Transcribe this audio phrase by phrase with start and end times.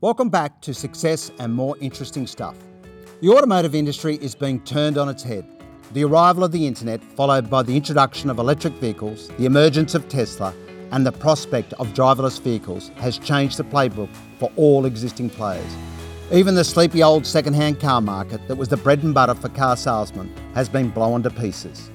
[0.00, 2.56] Welcome back to Success and More Interesting Stuff.
[3.20, 5.44] The automotive industry is being turned on its head.
[5.92, 10.08] The arrival of the internet, followed by the introduction of electric vehicles, the emergence of
[10.08, 10.54] Tesla,
[10.92, 14.08] and the prospect of driverless vehicles has changed the playbook
[14.38, 15.76] for all existing players.
[16.30, 19.76] Even the sleepy old second-hand car market that was the bread and butter for car
[19.76, 21.90] salesmen has been blown to pieces.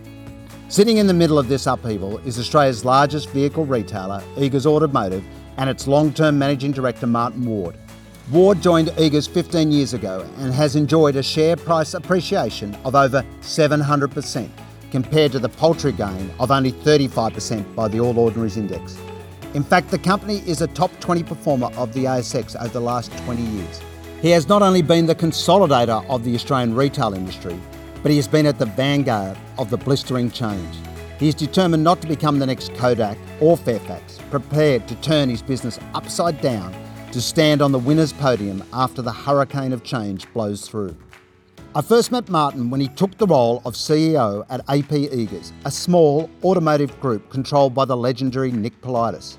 [0.67, 5.23] Sitting in the middle of this upheaval is Australia's largest vehicle retailer, Eagers Automotive,
[5.55, 7.77] and its long-term managing director Martin Ward.
[8.31, 13.21] Ward joined Eagers 15 years ago and has enjoyed a share price appreciation of over
[13.41, 14.50] 700%
[14.91, 18.97] compared to the paltry gain of only 35% by the All Ordinaries Index.
[19.54, 23.11] In fact, the company is a top 20 performer of the ASX over the last
[23.25, 23.81] 20 years.
[24.21, 27.59] He has not only been the consolidator of the Australian retail industry,
[28.01, 30.78] but he has been at the vanguard of the blistering change.
[31.19, 35.42] He is determined not to become the next Kodak or Fairfax, prepared to turn his
[35.42, 36.73] business upside down
[37.13, 40.97] to stand on the winner's podium after the hurricane of change blows through.
[41.75, 45.70] I first met Martin when he took the role of CEO at AP Eagers, a
[45.70, 49.38] small automotive group controlled by the legendary Nick Politis.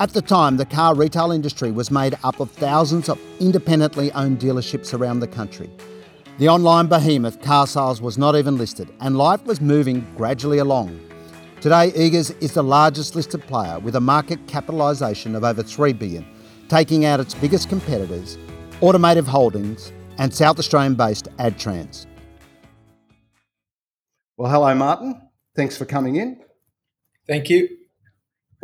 [0.00, 4.38] At the time, the car retail industry was made up of thousands of independently owned
[4.38, 5.70] dealerships around the country.
[6.38, 10.98] The online behemoth Carsales was not even listed, and life was moving gradually along.
[11.60, 16.26] Today, Eagers is the largest listed player with a market capitalisation of over 3 billion,
[16.68, 18.38] taking out its biggest competitors,
[18.82, 22.06] Automotive Holdings and South Australian based AdTrans.
[24.36, 25.20] Well, hello, Martin.
[25.54, 26.40] Thanks for coming in.
[27.26, 27.68] Thank you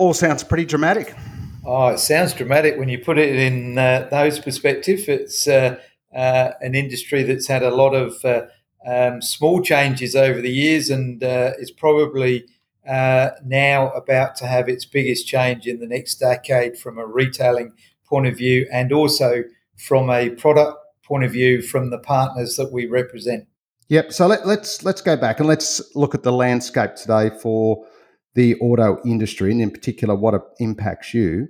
[0.01, 1.15] all sounds pretty dramatic.
[1.63, 5.01] Oh, it sounds dramatic when you put it in uh, those perspective.
[5.09, 5.77] It's uh,
[6.17, 8.47] uh, an industry that's had a lot of uh,
[8.87, 12.47] um, small changes over the years and uh, is probably
[12.89, 17.75] uh, now about to have its biggest change in the next decade from a retailing
[18.11, 19.45] point of view and also
[19.77, 23.47] from a product point of view from the partners that we represent.
[23.89, 24.13] Yep.
[24.13, 27.85] So let, let's let's go back and let's look at the landscape today for
[28.35, 31.49] the auto industry and in particular what impacts you.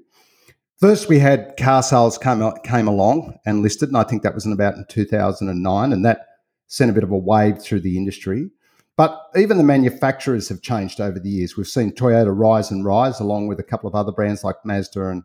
[0.79, 4.53] First, we had Carsales came, came along and listed, and I think that was in
[4.53, 6.27] about in 2009, and that
[6.69, 8.49] sent a bit of a wave through the industry.
[8.97, 11.55] But even the manufacturers have changed over the years.
[11.55, 15.09] We've seen Toyota rise and rise, along with a couple of other brands like Mazda
[15.09, 15.23] and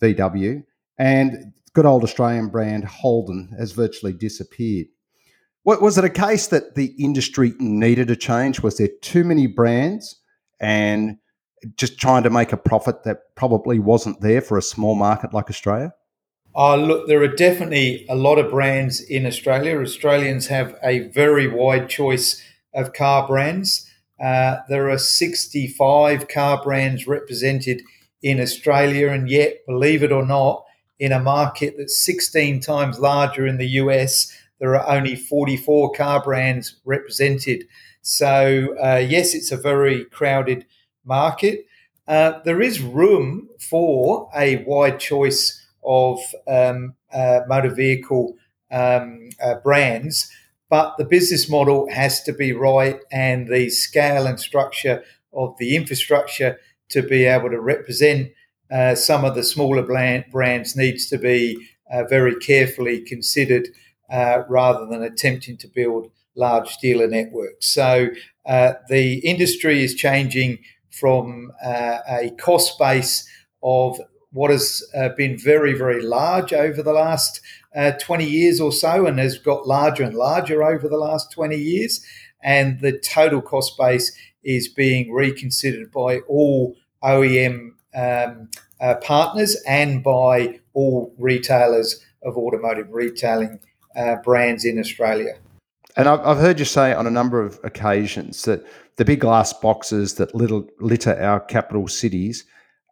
[0.00, 0.62] VW.
[1.02, 4.86] And good old Australian brand Holden has virtually disappeared.
[5.64, 8.62] What, was it a case that the industry needed a change?
[8.62, 10.22] Was there too many brands?
[10.62, 11.18] and
[11.76, 15.50] just trying to make a profit that probably wasn't there for a small market like
[15.50, 15.92] Australia?
[16.54, 19.80] Oh, look, there are definitely a lot of brands in Australia.
[19.80, 22.42] Australians have a very wide choice
[22.74, 23.88] of car brands.
[24.22, 27.82] Uh, there are 65 car brands represented
[28.22, 30.64] in Australia, and yet, believe it or not,
[31.02, 36.22] in a market that's 16 times larger in the US, there are only 44 car
[36.22, 37.64] brands represented.
[38.02, 40.64] So, uh, yes, it's a very crowded
[41.04, 41.66] market.
[42.06, 48.36] Uh, there is room for a wide choice of um, uh, motor vehicle
[48.70, 50.30] um, uh, brands,
[50.70, 55.02] but the business model has to be right and the scale and structure
[55.32, 58.30] of the infrastructure to be able to represent
[58.72, 63.68] uh, some of the smaller brands needs to be uh, very carefully considered
[64.48, 67.66] rather than attempting to build large dealer networks.
[67.66, 68.08] So
[68.46, 70.58] uh, the industry is changing
[70.90, 73.28] from uh, a cost base
[73.62, 74.00] of
[74.32, 77.40] what has uh, been very, very large over the last
[77.76, 81.56] uh, 20 years or so and has got larger and larger over the last 20
[81.56, 82.04] years.
[82.42, 88.48] And the total cost base is being reconsidered by all OEM um,
[88.80, 93.58] uh, partners and by all retailers of automotive retailing
[93.96, 95.34] uh, brands in Australia.
[95.96, 98.64] And I've, I've heard you say on a number of occasions that
[98.96, 102.44] the big glass boxes that little, litter our capital cities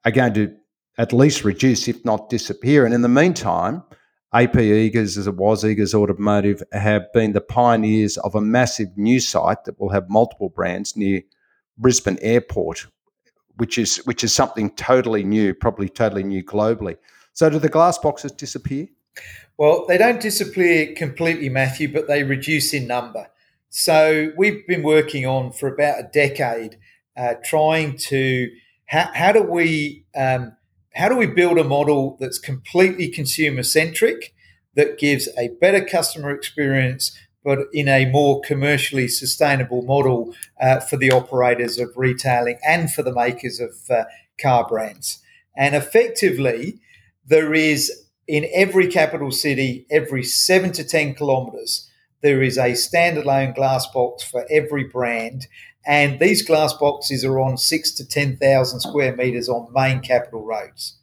[0.04, 0.54] are going to
[0.98, 2.84] at least reduce, if not disappear.
[2.84, 3.82] And in the meantime,
[4.32, 9.18] AP Eagers, as it was Eagers Automotive, have been the pioneers of a massive new
[9.18, 11.22] site that will have multiple brands near
[11.78, 12.86] Brisbane Airport,
[13.60, 16.96] which is which is something totally new, probably totally new globally.
[17.34, 18.88] So, do the glass boxes disappear?
[19.58, 23.28] Well, they don't disappear completely, Matthew, but they reduce in number.
[23.68, 26.78] So we've been working on for about a decade,
[27.16, 28.50] uh, trying to
[28.86, 30.56] how, how do we um,
[30.94, 34.34] how do we build a model that's completely consumer centric
[34.74, 40.96] that gives a better customer experience, but in a more commercially sustainable model uh, for
[40.96, 44.04] the operators of retailing and for the makers of uh,
[44.40, 45.20] car brands.
[45.56, 46.80] And effectively,
[47.26, 51.90] there is in every capital city, every seven to 10 kilometres,
[52.22, 55.46] there is a standalone glass box for every brand.
[55.86, 60.98] And these glass boxes are on six to 10,000 square metres on main capital roads.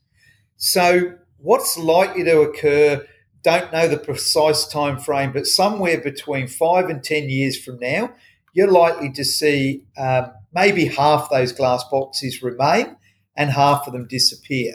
[0.55, 3.05] So, what's likely to occur?
[3.47, 8.13] Don't know the precise time frame, but somewhere between five and 10 years from now,
[8.51, 12.97] you're likely to see um, maybe half those glass boxes remain
[13.37, 14.73] and half of them disappear.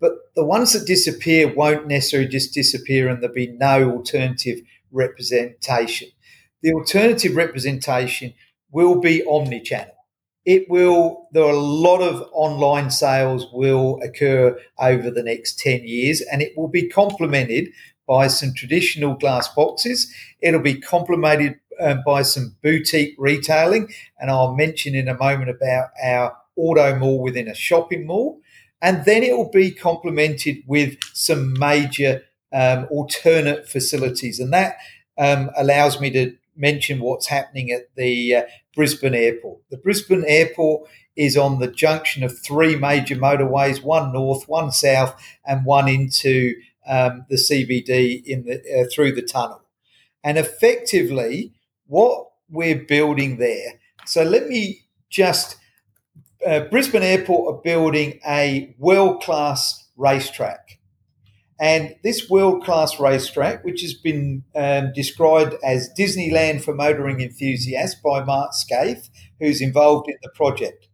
[0.00, 6.08] But the ones that disappear won't necessarily just disappear and there'll be no alternative representation.
[6.62, 8.32] The alternative representation
[8.70, 9.94] will be omni-channel.
[10.46, 15.86] It will, there are a lot of online sales will occur over the next 10
[15.86, 17.68] years and it will be complemented
[18.08, 20.12] by some traditional glass boxes.
[20.40, 23.92] It'll be complemented um, by some boutique retailing.
[24.18, 28.40] And I'll mention in a moment about our auto mall within a shopping mall.
[28.80, 32.22] And then it will be complemented with some major
[32.52, 34.40] um, alternate facilities.
[34.40, 34.78] And that
[35.18, 38.42] um, allows me to mention what's happening at the uh,
[38.74, 39.60] Brisbane Airport.
[39.70, 45.20] The Brisbane Airport is on the junction of three major motorways one north, one south,
[45.44, 46.54] and one into
[46.88, 49.62] um, the CBD in the, uh, through the tunnel.
[50.24, 51.52] And effectively,
[51.86, 53.74] what we're building there.
[54.06, 55.56] So let me just
[56.46, 60.78] uh, Brisbane Airport are building a world class racetrack.
[61.60, 68.00] And this world class racetrack, which has been um, described as Disneyland for motoring enthusiasts
[68.00, 69.08] by Mark Skaife,
[69.40, 70.86] who's involved in the project,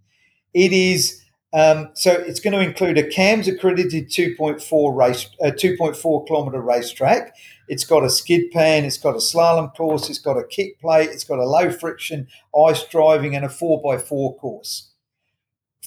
[0.54, 1.22] it is
[1.54, 7.34] um, so it's going to include a CAMS accredited 2.4 race, uh, 2.4 kilometre racetrack.
[7.68, 11.10] It's got a skid pan, it's got a slalom course, it's got a kick plate,
[11.10, 14.90] it's got a low friction ice driving, and a 4x4 course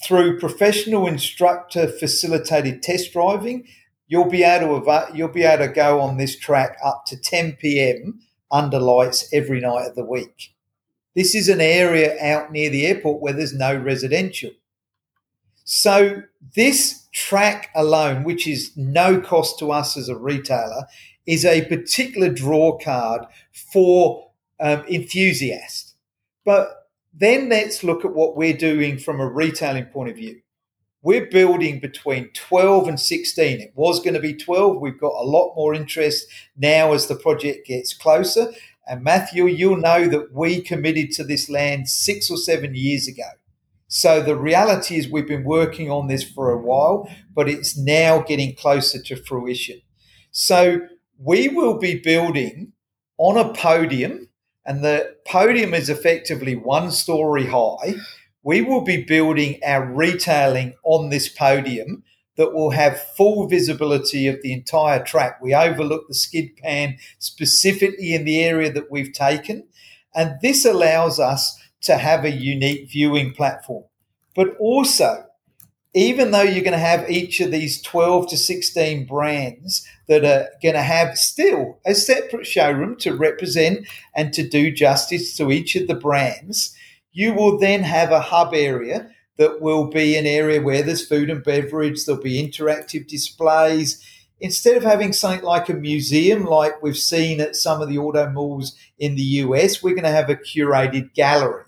[0.04, 3.66] through professional instructor facilitated test driving,
[4.06, 7.52] you'll be able to you'll be able to go on this track up to 10
[7.60, 8.20] p.m.
[8.50, 10.54] under lights every night of the week.
[11.14, 14.50] This is an area out near the airport where there's no residential.
[15.70, 16.22] So
[16.54, 20.86] this track alone, which is no cost to us as a retailer,
[21.26, 25.94] is a particular draw card for um, enthusiasts.
[26.42, 30.40] But then let's look at what we're doing from a retailing point of view.
[31.02, 33.60] We're building between 12 and 16.
[33.60, 34.80] It was going to be 12.
[34.80, 38.54] We've got a lot more interest now as the project gets closer.
[38.86, 43.28] And Matthew, you'll know that we committed to this land six or seven years ago.
[43.88, 48.20] So the reality is we've been working on this for a while, but it's now
[48.20, 49.80] getting closer to fruition.
[50.30, 50.80] So
[51.18, 52.72] we will be building
[53.16, 54.28] on a podium
[54.66, 57.94] and the podium is effectively one story high.
[58.42, 62.04] We will be building our retailing on this podium
[62.36, 65.40] that will have full visibility of the entire track.
[65.42, 69.66] We overlook the skid pan specifically in the area that we've taken.
[70.14, 73.84] And this allows us to have a unique viewing platform.
[74.34, 75.24] But also,
[75.94, 80.48] even though you're going to have each of these 12 to 16 brands that are
[80.62, 85.76] going to have still a separate showroom to represent and to do justice to each
[85.76, 86.76] of the brands,
[87.12, 91.30] you will then have a hub area that will be an area where there's food
[91.30, 94.04] and beverage, there'll be interactive displays.
[94.40, 98.28] Instead of having something like a museum, like we've seen at some of the auto
[98.30, 101.64] malls in the US, we're going to have a curated gallery.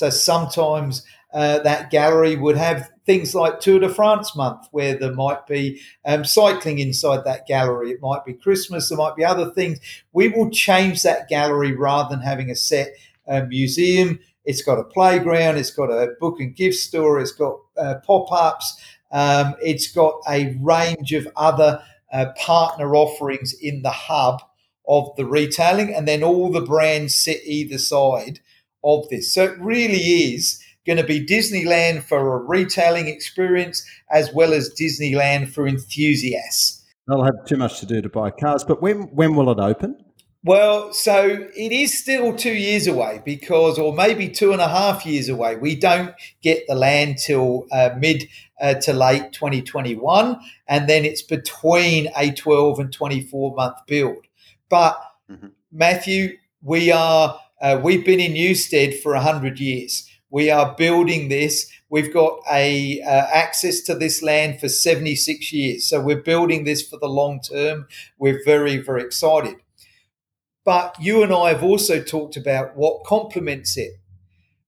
[0.00, 1.04] So sometimes
[1.34, 5.78] uh, that gallery would have things like Tour de France month, where there might be
[6.06, 7.90] um, cycling inside that gallery.
[7.90, 8.88] It might be Christmas.
[8.88, 9.78] There might be other things.
[10.14, 12.94] We will change that gallery rather than having a set
[13.28, 14.20] uh, museum.
[14.46, 15.58] It's got a playground.
[15.58, 17.20] It's got a book and gift store.
[17.20, 18.82] It's got uh, pop ups.
[19.12, 24.40] Um, it's got a range of other uh, partner offerings in the hub
[24.88, 28.40] of the retailing, and then all the brands sit either side
[28.84, 29.32] of this.
[29.32, 34.74] So it really is going to be Disneyland for a retailing experience as well as
[34.74, 36.84] Disneyland for enthusiasts.
[37.06, 39.96] They'll have too much to do to buy cars, but when when will it open?
[40.42, 45.04] Well, so it is still two years away because, or maybe two and a half
[45.04, 45.56] years away.
[45.56, 48.26] We don't get the land till uh, mid
[48.58, 54.24] uh, to late 2021, and then it's between a 12 and 24 month build.
[54.70, 54.98] But
[55.30, 55.48] mm-hmm.
[55.72, 60.08] Matthew, we are uh, we've been in Newstead for hundred years.
[60.30, 61.70] We are building this.
[61.88, 65.88] We've got a uh, access to this land for 76 years.
[65.88, 67.88] So we're building this for the long term.
[68.16, 69.56] We're very, very excited.
[70.64, 73.94] But you and I have also talked about what complements it.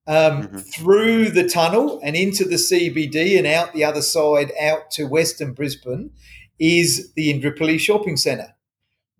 [0.04, 0.58] Um, mm-hmm.
[0.58, 5.52] Through the tunnel and into the CBD and out the other side, out to Western
[5.52, 6.10] Brisbane,
[6.58, 8.56] is the Indooroopilly Shopping Centre.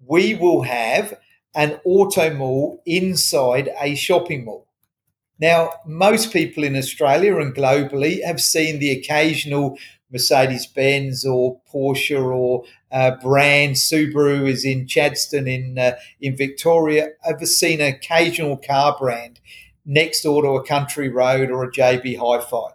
[0.05, 1.21] We will have
[1.55, 4.67] an auto mall inside a shopping mall.
[5.39, 9.77] Now, most people in Australia and globally have seen the occasional
[10.13, 13.77] Mercedes Benz or Porsche or uh, brand.
[13.77, 17.09] Subaru is in Chadstone in uh, in Victoria.
[17.27, 19.41] I've seen an occasional car brand
[19.85, 22.75] next door to a country road or a JB Hi-Fi.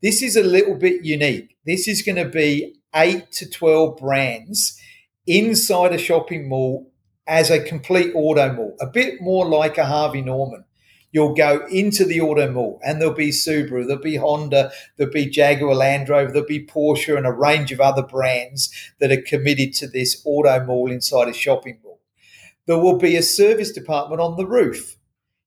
[0.00, 1.56] This is a little bit unique.
[1.66, 4.80] This is going to be eight to twelve brands
[5.26, 6.90] inside a shopping mall
[7.26, 10.64] as a complete auto mall, a bit more like a Harvey Norman.
[11.12, 15.26] You'll go into the auto mall and there'll be Subaru, there'll be Honda, there'll be
[15.26, 19.72] Jaguar Land Rover, there'll be Porsche and a range of other brands that are committed
[19.74, 22.00] to this auto mall inside a shopping mall.
[22.66, 24.95] There will be a service department on the roof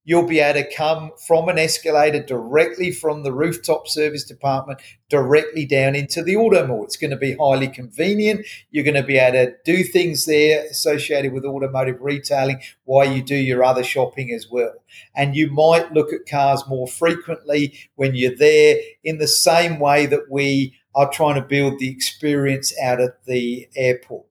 [0.09, 5.67] you'll be able to come from an escalator directly from the rooftop service department directly
[5.67, 6.83] down into the auto mall.
[6.83, 8.43] It's going to be highly convenient.
[8.71, 13.21] You're going to be able to do things there associated with automotive retailing while you
[13.21, 14.73] do your other shopping as well.
[15.15, 20.07] And you might look at cars more frequently when you're there in the same way
[20.07, 24.25] that we are trying to build the experience out at the airport.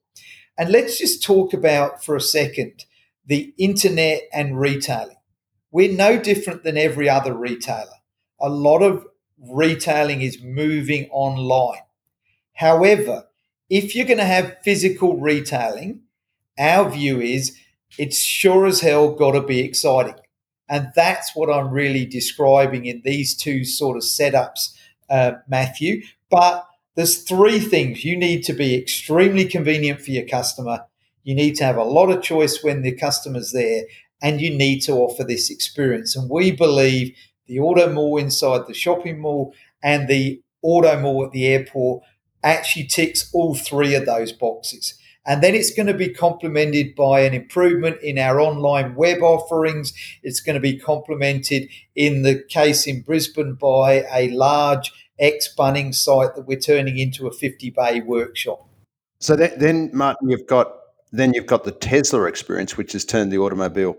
[0.58, 2.84] And let's just talk about for a second
[3.24, 5.17] the internet and retailing
[5.70, 7.98] we're no different than every other retailer.
[8.40, 9.06] A lot of
[9.38, 11.82] retailing is moving online.
[12.54, 13.26] However,
[13.70, 16.02] if you're going to have physical retailing,
[16.58, 17.56] our view is
[17.98, 20.16] it's sure as hell got to be exciting.
[20.68, 24.74] And that's what I'm really describing in these two sort of setups,
[25.08, 26.02] uh, Matthew.
[26.30, 28.04] But there's three things.
[28.04, 30.84] You need to be extremely convenient for your customer.
[31.22, 33.84] You need to have a lot of choice when the customer's there
[34.22, 36.16] and you need to offer this experience.
[36.16, 41.32] And we believe the auto mall inside the shopping mall and the auto mall at
[41.32, 42.02] the airport
[42.42, 44.94] actually ticks all three of those boxes.
[45.26, 49.92] And then it's going to be complemented by an improvement in our online web offerings.
[50.22, 55.96] It's going to be complemented in the case in Brisbane by a large ex Bunnings
[55.96, 58.66] site that we're turning into a 50 bay workshop.
[59.20, 60.77] So that, then, Martin, you've got
[61.12, 63.96] then you've got the Tesla experience, which has turned the automobile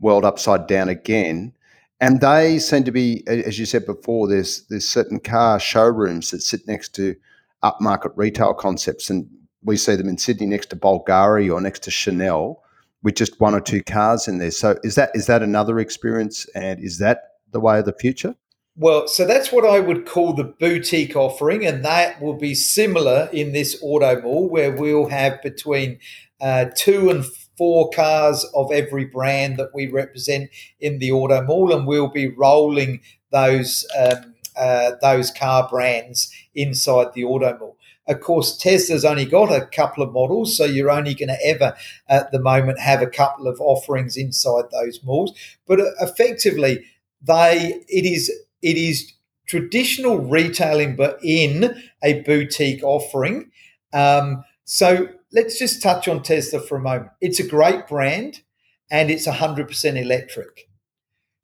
[0.00, 1.52] world upside down again.
[2.00, 6.42] And they seem to be, as you said before, there's there's certain car showrooms that
[6.42, 7.16] sit next to
[7.64, 9.28] upmarket retail concepts, and
[9.64, 12.62] we see them in Sydney next to Bulgari or next to Chanel,
[13.02, 14.52] with just one or two cars in there.
[14.52, 18.36] So is that is that another experience, and is that the way of the future?
[18.76, 23.28] Well, so that's what I would call the boutique offering, and that will be similar
[23.32, 25.98] in this auto mall where we'll have between
[26.40, 27.24] uh, two and
[27.56, 32.28] four cars of every brand that we represent in the auto mall, and we'll be
[32.28, 37.76] rolling those um, uh, those car brands inside the auto mall.
[38.08, 41.76] Of course, Tesla's only got a couple of models, so you're only going to ever,
[42.08, 45.34] at the moment, have a couple of offerings inside those malls.
[45.66, 46.84] But uh, effectively,
[47.20, 49.12] they it is it is
[49.46, 53.50] traditional retailing, but in a boutique offering.
[53.92, 57.10] Um, so let's just touch on Tesla for a moment.
[57.20, 58.42] It's a great brand
[58.90, 60.68] and it's 100% electric.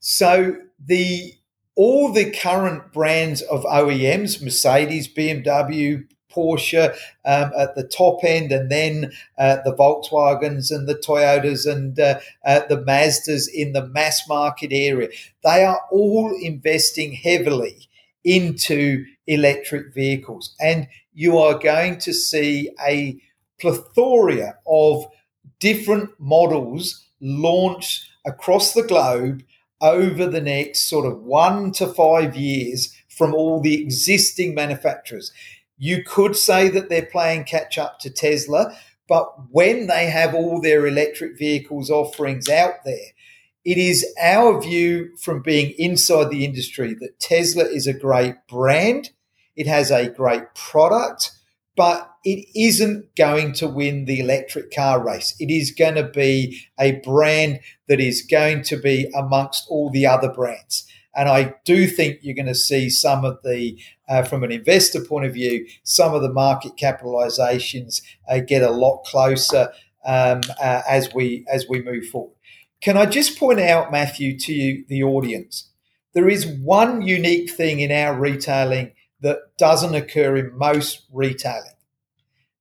[0.01, 1.35] So the
[1.77, 8.71] all the current brands of OEMs, Mercedes, BMW, Porsche um, at the top end, and
[8.71, 14.29] then uh, the Volkswagens and the Toyotas and uh, uh, the Mazdas in the mass
[14.29, 15.09] market area.
[15.43, 17.89] They are all investing heavily
[18.25, 20.55] into electric vehicles.
[20.61, 23.21] And you are going to see a
[23.61, 25.07] plethora of
[25.61, 29.43] different models launched across the globe
[29.81, 35.33] over the next sort of one to five years from all the existing manufacturers.
[35.79, 38.77] You could say that they're playing catch up to Tesla,
[39.09, 43.13] but when they have all their electric vehicles offerings out there,
[43.65, 49.11] it is our view from being inside the industry that Tesla is a great brand.
[49.57, 51.31] It has a great product
[51.77, 55.35] but it isn't going to win the electric car race.
[55.39, 60.07] It is going to be a brand that is going to be amongst all the
[60.07, 60.87] other brands.
[61.17, 63.79] And I do think you're going to see some of the,
[64.09, 68.71] uh, from an investor point of view, some of the market capitalizations uh, get a
[68.71, 69.73] lot closer
[70.05, 72.35] um, uh, as we as we move forward.
[72.81, 75.71] Can I just point out, Matthew, to you, the audience,
[76.13, 78.93] there is one unique thing in our retailing
[79.25, 81.73] that doesn't occur in most retailing.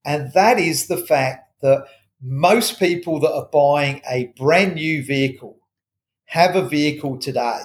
[0.05, 1.85] And that is the fact that
[2.21, 5.57] most people that are buying a brand new vehicle
[6.25, 7.63] have a vehicle today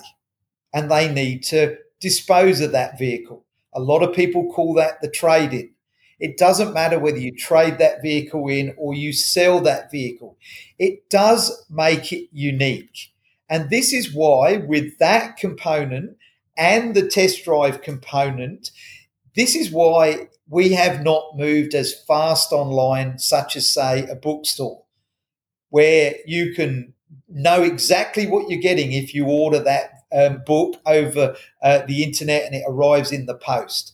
[0.75, 3.45] and they need to dispose of that vehicle.
[3.73, 5.71] A lot of people call that the trade in.
[6.19, 10.37] It doesn't matter whether you trade that vehicle in or you sell that vehicle.
[10.77, 13.13] It does make it unique.
[13.49, 16.17] And this is why, with that component
[16.59, 18.71] and the test drive component,
[19.35, 24.83] this is why we have not moved as fast online, such as, say, a bookstore,
[25.71, 26.95] where you can
[27.29, 32.45] know exactly what you're getting if you order that um, book over uh, the internet
[32.45, 33.93] and it arrives in the post.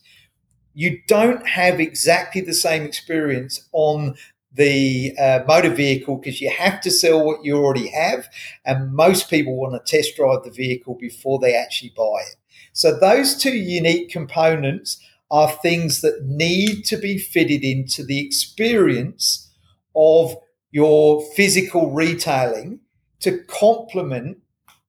[0.73, 4.15] You don't have exactly the same experience on
[4.53, 8.27] the uh, motor vehicle because you have to sell what you already have,
[8.65, 12.35] and most people want to test drive the vehicle before they actually buy it.
[12.73, 14.99] So, those two unique components
[15.31, 19.51] are things that need to be fitted into the experience
[19.95, 20.35] of
[20.71, 22.79] your physical retailing
[23.21, 24.37] to complement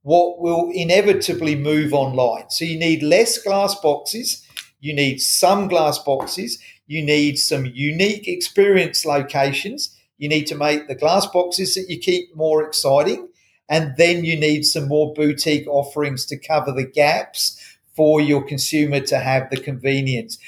[0.02, 2.50] what will inevitably move online.
[2.50, 4.46] So you need less glass boxes,
[4.80, 9.96] you need some glass boxes, you need some unique experience locations.
[10.18, 13.28] You need to make the glass boxes that you keep more exciting.
[13.68, 17.60] And then you need some more boutique offerings to cover the gaps
[17.94, 20.38] for your consumer to have the convenience.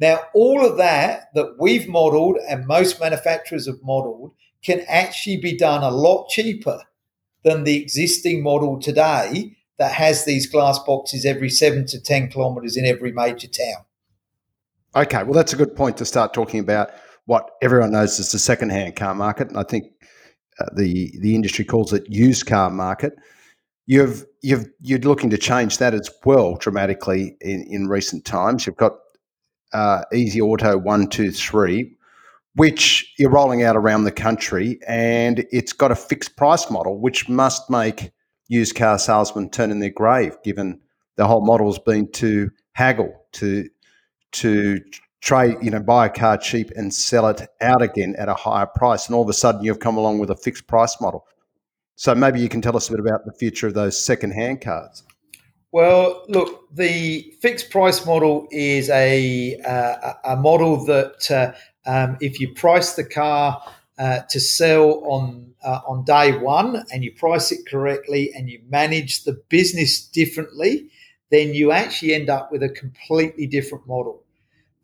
[0.00, 5.56] Now, all of that that we've modeled and most manufacturers have modeled can actually be
[5.56, 6.80] done a lot cheaper
[7.44, 12.76] than the existing model today that has these glass boxes every seven to 10 kilometres
[12.76, 13.84] in every major town.
[14.96, 16.90] Okay, well, that's a good point to start talking about
[17.26, 19.86] what everyone knows is the second-hand car market, and I think
[20.60, 23.14] uh, the the industry calls it used car market.
[23.86, 28.66] You've you've you're looking to change that as well dramatically in, in recent times.
[28.66, 28.92] You've got
[29.72, 31.96] uh, Easy Auto one two three,
[32.54, 37.28] which you're rolling out around the country, and it's got a fixed price model, which
[37.28, 38.12] must make
[38.48, 40.80] used car salesmen turn in their grave, given
[41.16, 43.68] the whole model has been to haggle, to
[44.32, 44.80] to
[45.24, 48.66] trade, you know, buy a car cheap and sell it out again at a higher
[48.66, 51.26] price, and all of a sudden you've come along with a fixed price model.
[51.96, 55.02] So maybe you can tell us a bit about the future of those second-hand cars.
[55.72, 61.52] Well, look, the fixed price model is a uh, a model that uh,
[61.90, 63.60] um, if you price the car
[63.98, 68.60] uh, to sell on uh, on day one and you price it correctly and you
[68.68, 70.90] manage the business differently,
[71.30, 74.23] then you actually end up with a completely different model.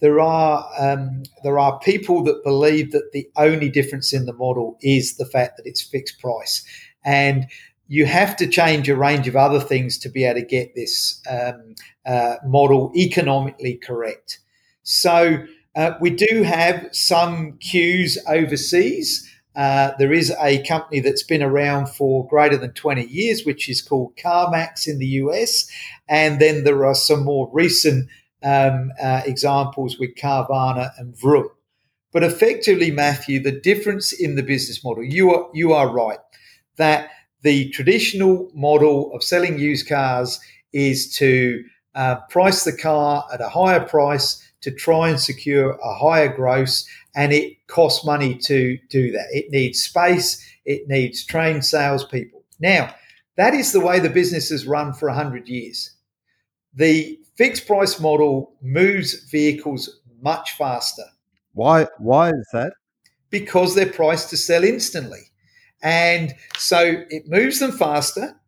[0.01, 4.79] There are um, there are people that believe that the only difference in the model
[4.81, 6.65] is the fact that it's fixed price,
[7.05, 7.47] and
[7.89, 11.21] you have to change a range of other things to be able to get this
[11.29, 11.75] um,
[12.07, 14.39] uh, model economically correct.
[14.85, 19.29] So uh, we do have some queues overseas.
[19.57, 23.83] Uh, there is a company that's been around for greater than 20 years, which is
[23.83, 25.69] called CarMax in the US.
[26.09, 28.09] And then there are some more recent
[28.43, 31.51] um, uh, examples with Carvana and Vroom.
[32.13, 36.19] But effectively, Matthew, the difference in the business model, you are, you are right,
[36.77, 37.11] that
[37.43, 40.41] the traditional model of selling used cars
[40.73, 45.95] is to uh, price the car at a higher price to try and secure a
[45.95, 49.27] higher gross, and it costs money to do that.
[49.33, 52.45] It needs space, it needs trained salespeople.
[52.59, 52.95] Now,
[53.37, 55.93] that is the way the business has run for 100 years.
[56.75, 61.05] The fixed price model moves vehicles much faster.
[61.55, 62.75] Why, why is that?
[63.31, 65.23] Because they're priced to sell instantly.
[65.83, 68.39] And so it moves them faster.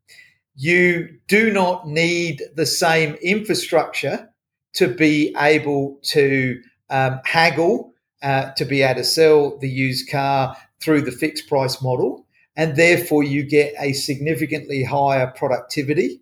[0.57, 4.29] You do not need the same infrastructure
[4.75, 10.55] to be able to um, haggle, uh, to be able to sell the used car
[10.83, 12.27] through the fixed price model.
[12.57, 16.21] And therefore, you get a significantly higher productivity.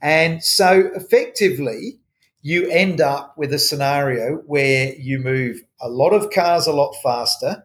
[0.00, 2.00] And so, effectively,
[2.46, 6.94] you end up with a scenario where you move a lot of cars a lot
[7.02, 7.64] faster.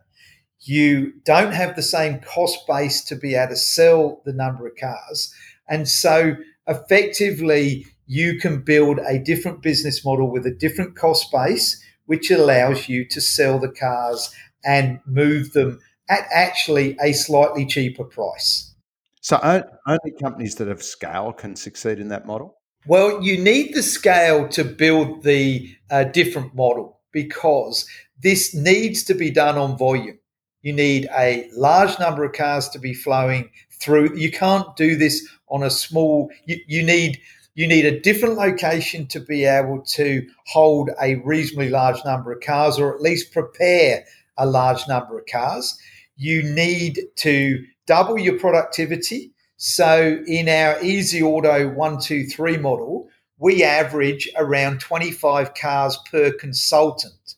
[0.62, 4.76] You don't have the same cost base to be able to sell the number of
[4.76, 5.32] cars.
[5.70, 11.80] And so, effectively, you can build a different business model with a different cost base,
[12.08, 14.34] which allows you to sell the cars
[14.66, 18.74] and move them at actually a slightly cheaper price.
[19.22, 19.40] So
[19.86, 22.58] only companies that have scale can succeed in that model?
[22.88, 27.86] Well, you need the scale to build the uh, different model because
[28.22, 30.18] this needs to be done on volume.
[30.62, 34.16] You need a large number of cars to be flowing through.
[34.18, 37.20] You can't do this on a small, you, you need
[37.54, 42.40] you need a different location to be able to hold a reasonably large number of
[42.40, 44.06] cars or at least prepare
[44.38, 45.78] a large number of cars.
[46.16, 49.34] You need to double your productivity.
[49.64, 57.36] So in our Easy Auto 123 model, we average around 25 cars per consultant.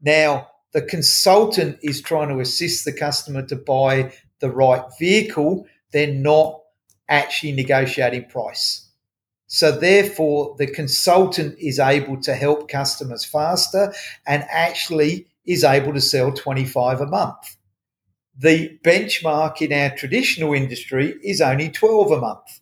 [0.00, 5.66] Now, the consultant is trying to assist the customer to buy the right vehicle.
[5.90, 6.60] They're not
[7.08, 8.88] actually negotiating price.
[9.48, 13.92] So, therefore, the consultant is able to help customers faster
[14.28, 17.56] and actually is able to sell 25 a month.
[18.38, 22.60] The benchmark in our traditional industry is only 12 a month.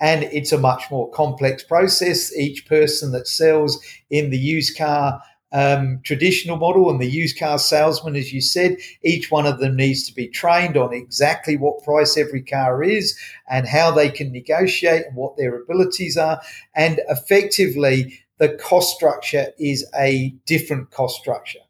[0.00, 2.34] And it's a much more complex process.
[2.34, 5.20] Each person that sells in the used car
[5.52, 9.76] um, traditional model and the used car salesman, as you said, each one of them
[9.76, 13.18] needs to be trained on exactly what price every car is
[13.48, 16.40] and how they can negotiate and what their abilities are.
[16.74, 21.60] And effectively, the cost structure is a different cost structure.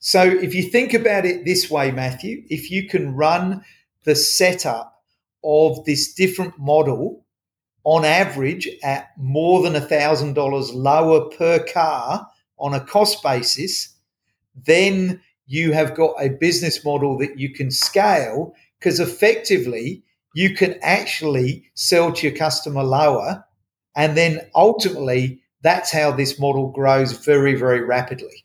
[0.00, 3.62] So if you think about it this way, Matthew, if you can run
[4.04, 5.02] the setup
[5.44, 7.26] of this different model
[7.84, 12.26] on average at more than $1,000 lower per car
[12.58, 13.94] on a cost basis,
[14.66, 20.02] then you have got a business model that you can scale because effectively
[20.34, 23.44] you can actually sell to your customer lower.
[23.96, 28.44] And then ultimately, that's how this model grows very, very rapidly.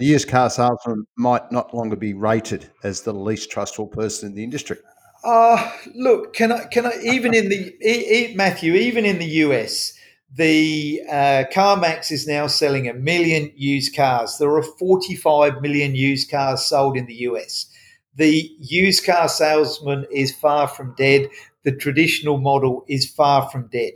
[0.00, 4.34] The used car salesman might not longer be rated as the least trustful person in
[4.34, 4.78] the industry.
[5.22, 9.26] Uh, look, can I, can I, even in the, e, e, Matthew, even in the
[9.44, 9.92] US,
[10.34, 14.38] the uh, CarMax is now selling a million used cars.
[14.38, 17.66] There are 45 million used cars sold in the US.
[18.14, 21.28] The used car salesman is far from dead.
[21.64, 23.92] The traditional model is far from dead.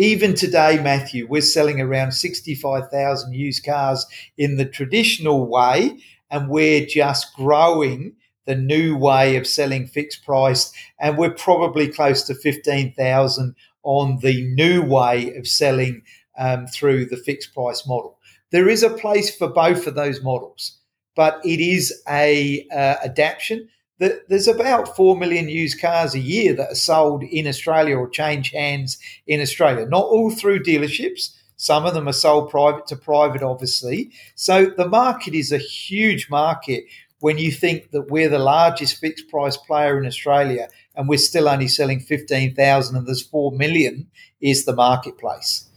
[0.00, 4.06] Even today, Matthew, we're selling around 65,000 used cars
[4.36, 5.98] in the traditional way,
[6.30, 8.14] and we're just growing
[8.46, 10.72] the new way of selling fixed price.
[11.00, 16.02] And we're probably close to 15,000 on the new way of selling
[16.38, 18.20] um, through the fixed price model.
[18.52, 20.78] There is a place for both of those models,
[21.16, 23.68] but it is a uh, adaptation.
[23.98, 28.50] There's about 4 million used cars a year that are sold in Australia or change
[28.50, 31.34] hands in Australia, not all through dealerships.
[31.56, 34.12] Some of them are sold private to private, obviously.
[34.36, 36.84] So the market is a huge market
[37.18, 41.48] when you think that we're the largest fixed price player in Australia and we're still
[41.48, 44.06] only selling 15,000 and there's 4 million
[44.40, 45.68] is the marketplace.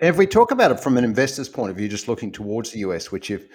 [0.00, 2.80] If we talk about it from an investor's point of view, just looking towards the
[2.80, 3.48] US, which you've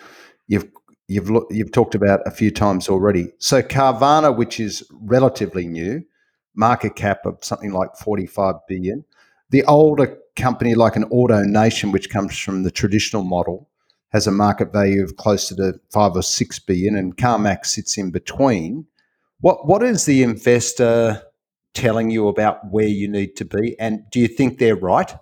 [0.47, 0.67] you've
[1.11, 3.31] you've you've talked about a few times already.
[3.37, 6.03] So Carvana, which is relatively new,
[6.55, 9.03] market cap of something like 45 billion.
[9.49, 13.69] The older company like an Auto Nation, which comes from the traditional model,
[14.13, 18.11] has a market value of closer to five or six billion, and CarMax sits in
[18.11, 18.85] between.
[19.41, 21.21] What what is the investor
[21.73, 25.13] telling you about where you need to be, and do you think they're right?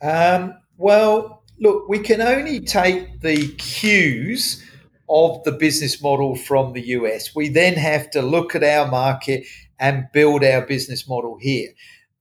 [0.00, 4.62] Um, well, look, we can only take the cues
[5.08, 7.34] of the business model from the US.
[7.34, 9.46] We then have to look at our market
[9.78, 11.68] and build our business model here.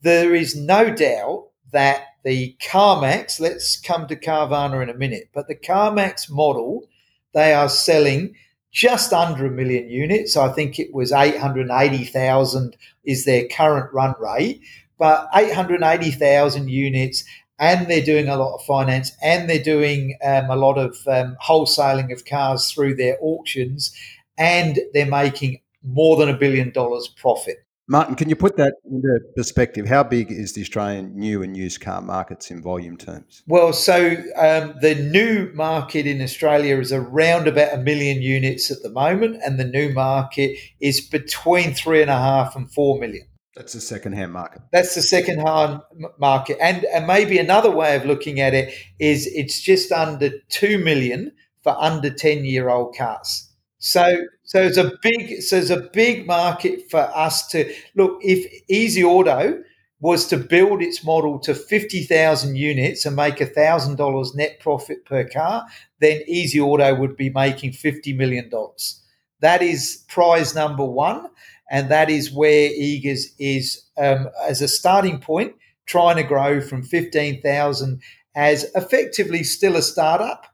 [0.02, 5.48] There is no doubt that the CarMax, let's come to Carvana in a minute, but
[5.48, 6.88] the CarMax model,
[7.34, 8.36] they are selling
[8.72, 10.38] just under a million units.
[10.38, 14.62] I think it was 880,000 is their current run rate,
[15.00, 17.24] but 880,000 units.
[17.62, 21.38] And they're doing a lot of finance and they're doing um, a lot of um,
[21.42, 23.96] wholesaling of cars through their auctions
[24.38, 27.64] and they're making more than a billion dollars profit.
[27.92, 29.86] Martin, can you put that into perspective?
[29.86, 33.44] How big is the Australian new and used car markets in volume terms?
[33.48, 38.82] Well, so um, the new market in Australia is around about a million units at
[38.82, 43.28] the moment, and the new market is between three and a half and four million.
[43.56, 44.62] That's the second-hand market.
[44.72, 45.82] That's the second-hand
[46.18, 50.78] market, and and maybe another way of looking at it is it's just under two
[50.78, 53.50] million for under ten-year-old cars.
[53.80, 58.20] So so it's a big so it's a big market for us to look.
[58.22, 59.62] If Easy Auto
[60.00, 65.04] was to build its model to fifty thousand units and make thousand dollars net profit
[65.04, 65.66] per car,
[66.00, 69.02] then Easy Auto would be making fifty million dollars.
[69.42, 71.28] That is prize number one,
[71.72, 75.56] and that is where Eagers is um, as a starting point,
[75.88, 78.02] trying to grow from fifteen thousand
[78.36, 80.46] as effectively still a startup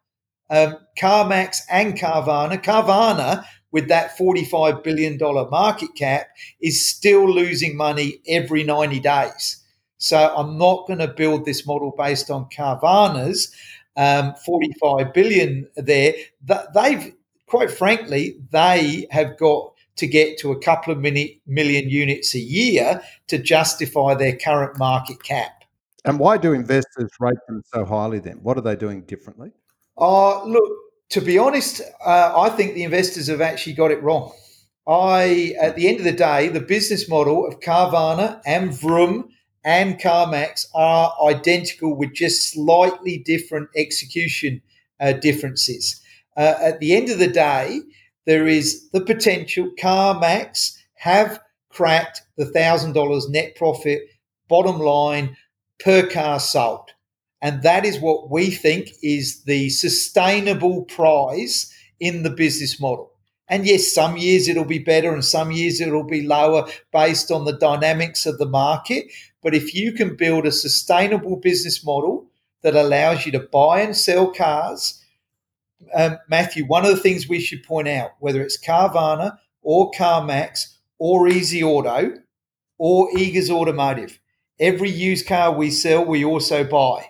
[0.49, 2.61] um, CarMax and Carvana.
[2.61, 6.27] Carvana, with that $45 billion market cap,
[6.61, 9.63] is still losing money every 90 days.
[9.97, 13.53] So I'm not going to build this model based on Carvana's
[13.95, 16.13] um, 45 billion there.
[16.73, 17.13] They've,
[17.47, 22.39] quite frankly, they have got to get to a couple of mini, million units a
[22.39, 25.63] year to justify their current market cap.
[26.05, 28.39] And why do investors rate them so highly then?
[28.43, 29.51] What are they doing differently?
[29.97, 30.71] Uh, look,
[31.11, 34.33] To be honest, uh, I think the investors have actually got it wrong.
[34.87, 39.29] I, at the end of the day, the business model of Carvana and Vroom
[39.63, 44.61] and CarMax are identical with just slightly different execution
[44.99, 46.01] uh, differences.
[46.35, 47.81] Uh, at the end of the day,
[48.27, 54.01] there is the potential CarMax have cracked the $1,000 net profit
[54.49, 55.35] bottom line
[55.79, 56.91] per car sold.
[57.41, 63.11] And that is what we think is the sustainable prize in the business model.
[63.47, 67.45] And yes, some years it'll be better and some years it'll be lower based on
[67.45, 69.05] the dynamics of the market.
[69.41, 72.29] But if you can build a sustainable business model
[72.61, 74.96] that allows you to buy and sell cars,
[75.93, 80.75] um, Matthew, one of the things we should point out, whether it's Carvana or CarMax
[80.97, 82.13] or Easy Auto
[82.77, 84.19] or Eagers Automotive,
[84.59, 87.07] every used car we sell, we also buy.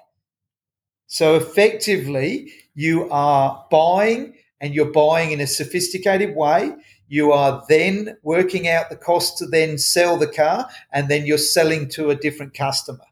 [1.08, 6.74] So effectively, you are buying and you're buying in a sophisticated way.
[7.08, 11.38] You are then working out the cost to then sell the car, and then you're
[11.38, 13.06] selling to a different customer.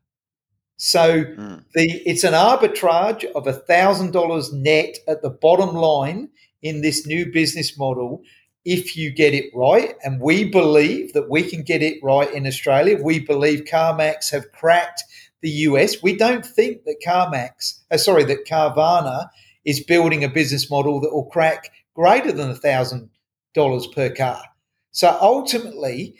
[0.77, 1.63] So mm.
[1.73, 6.29] the it's an arbitrage of a thousand dollars net at the bottom line
[6.61, 8.21] in this new business model
[8.65, 9.93] if you get it right.
[10.03, 12.97] And we believe that we can get it right in Australia.
[13.01, 15.03] We believe CarMax have cracked
[15.41, 16.01] the US.
[16.01, 19.29] We don't think that CarMax, uh, sorry, that Carvana
[19.63, 23.09] is building a business model that will crack greater than a thousand
[23.53, 24.43] dollars per car.
[24.91, 26.15] So ultimately,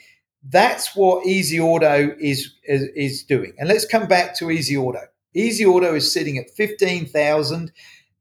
[0.50, 3.52] that's what Easy Auto is, is, is doing.
[3.58, 5.00] And let's come back to Easy Auto.
[5.34, 7.72] Easy Auto is sitting at fifteen thousand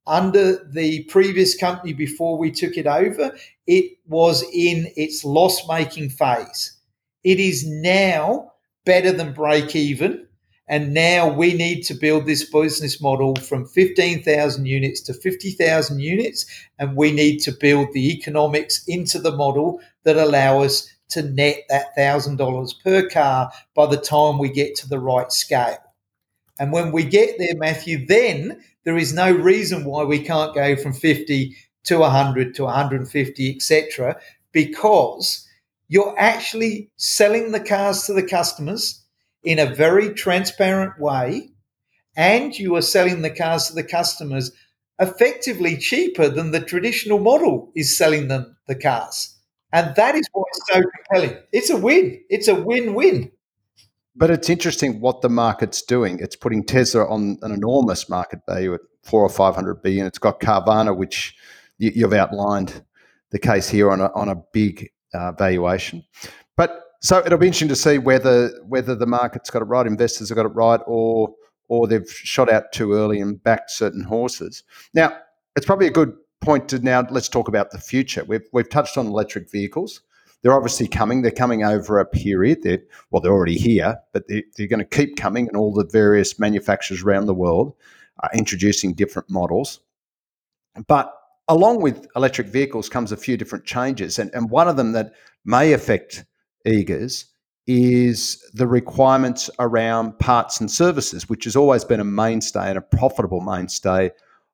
[0.08, 3.36] under the previous company before we took it over.
[3.68, 6.78] It was in its loss making phase.
[7.24, 8.52] It is now
[8.86, 10.28] better than break even.
[10.68, 16.46] And now we need to build this business model from 15,000 units to 50,000 units.
[16.80, 21.63] And we need to build the economics into the model that allow us to net
[21.70, 25.78] that $1,000 per car by the time we get to the right scale.
[26.60, 30.76] And when we get there, Matthew, then there is no reason why we can't go
[30.76, 34.18] from 50 to 100 to 150, etc.,
[34.52, 35.48] because
[35.88, 39.04] you're actually selling the cars to the customers
[39.44, 41.50] in a very transparent way,
[42.15, 44.52] and you are selling the cars to the customers
[45.00, 49.35] effectively cheaper than the traditional model is selling them the cars.
[49.76, 51.38] And that is why it's so compelling.
[51.52, 52.24] It's a win.
[52.30, 53.30] It's a win-win.
[54.16, 56.18] But it's interesting what the market's doing.
[56.20, 60.06] It's putting Tesla on an enormous market value at four or five hundred billion.
[60.06, 61.36] It's got Carvana, which
[61.78, 62.86] you've outlined
[63.32, 66.06] the case here on a, on a big uh, valuation.
[66.56, 70.30] But so it'll be interesting to see whether whether the market's got it right, investors
[70.30, 71.36] have got it right, or
[71.68, 74.64] or they've shot out too early and backed certain horses.
[74.94, 75.18] Now,
[75.58, 78.24] it's probably a good point to now let's talk about the future.
[78.26, 80.02] We've we've touched on electric vehicles.
[80.41, 81.24] They're obviously coming.
[81.24, 82.62] They're coming over a period.
[82.62, 85.89] They're, well, they're already here, but they're, they're going to keep coming, and all the
[85.91, 87.74] various manufacturers around the world
[88.19, 89.80] are introducing different models.
[90.88, 91.12] But
[91.48, 95.13] along with electric vehicles comes a few different changes, and, and one of them that
[95.45, 96.26] may affect
[96.65, 97.26] Eagers
[97.67, 102.82] is the requirements around parts and services, which has always been a mainstay and a
[102.82, 104.12] profitable mainstay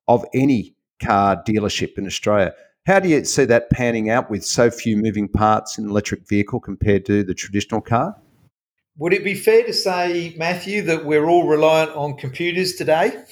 [0.08, 2.54] of any car dealership in Australia.
[2.86, 6.28] How do you see that panning out with so few moving parts in an electric
[6.28, 8.16] vehicle compared to the traditional car?
[8.98, 13.24] Would it be fair to say, Matthew, that we're all reliant on computers today?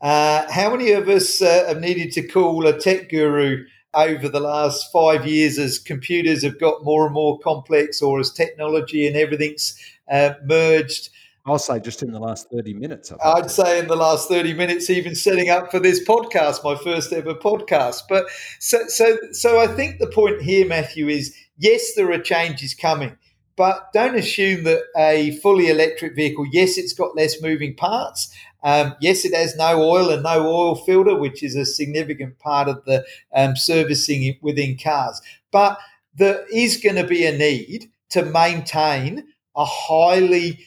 [0.00, 4.40] Uh, how many of us uh, have needed to call a tech guru over the
[4.40, 9.16] last five years as computers have got more and more complex or as technology and
[9.16, 9.76] everything's
[10.10, 11.10] uh, merged?
[11.50, 13.12] I'll say just in the last 30 minutes.
[13.24, 17.12] I'd say in the last 30 minutes, even setting up for this podcast, my first
[17.12, 18.02] ever podcast.
[18.08, 18.26] But
[18.58, 23.16] so, so, so I think the point here, Matthew, is yes, there are changes coming,
[23.56, 28.34] but don't assume that a fully electric vehicle, yes, it's got less moving parts.
[28.62, 32.68] Um, yes, it has no oil and no oil filter, which is a significant part
[32.68, 35.20] of the um, servicing within cars.
[35.50, 35.78] But
[36.14, 40.64] there is going to be a need to maintain a highly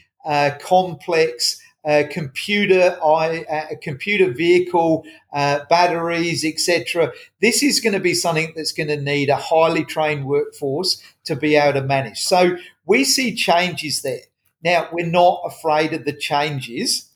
[0.60, 5.04] complex uh, computer, uh, computer vehicle,
[5.34, 7.12] uh, batteries, etc.
[7.42, 11.36] This is going to be something that's going to need a highly trained workforce to
[11.36, 12.20] be able to manage.
[12.20, 14.22] So we see changes there.
[14.64, 17.10] Now we're not afraid of the changes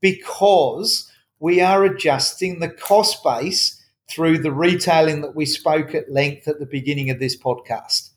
[0.00, 6.48] because we are adjusting the cost base through the retailing that we spoke at length
[6.48, 8.09] at the beginning of this podcast.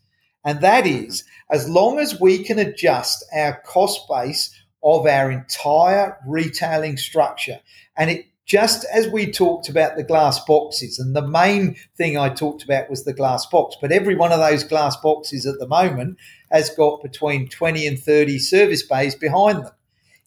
[0.46, 4.54] And that is as long as we can adjust our cost base
[4.84, 7.60] of our entire retailing structure,
[7.96, 12.30] and it just as we talked about the glass boxes, and the main thing I
[12.30, 15.68] talked about was the glass box, but every one of those glass boxes at the
[15.68, 16.18] moment
[16.52, 19.72] has got between 20 and 30 service bays behind them.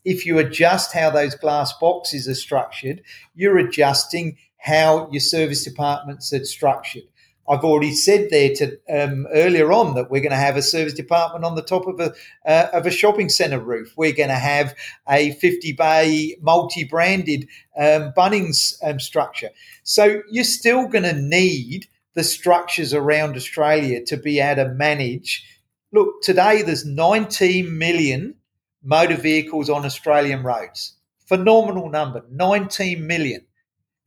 [0.05, 3.03] If you adjust how those glass boxes are structured,
[3.35, 7.05] you're adjusting how your service departments are structured.
[7.49, 10.93] I've already said there to um, earlier on that we're going to have a service
[10.93, 13.93] department on the top of a uh, of a shopping centre roof.
[13.97, 14.75] We're going to have
[15.09, 19.51] a 50 bay multi branded um, Bunnings um, structure.
[19.83, 25.45] So you're still going to need the structures around Australia to be able to manage.
[25.93, 28.35] Look, today there's 19 million
[28.83, 30.95] motor vehicles on Australian roads.
[31.27, 33.45] Phenomenal number, 19 million.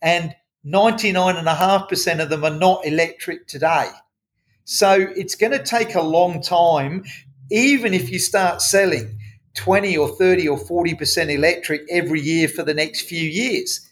[0.02, 3.90] And 99.5% of them are not electric today.
[4.66, 7.06] So it's going to take a long time,
[7.50, 9.18] even if you start selling
[9.56, 13.86] 20 or 30 or 40% electric every year for the next few years.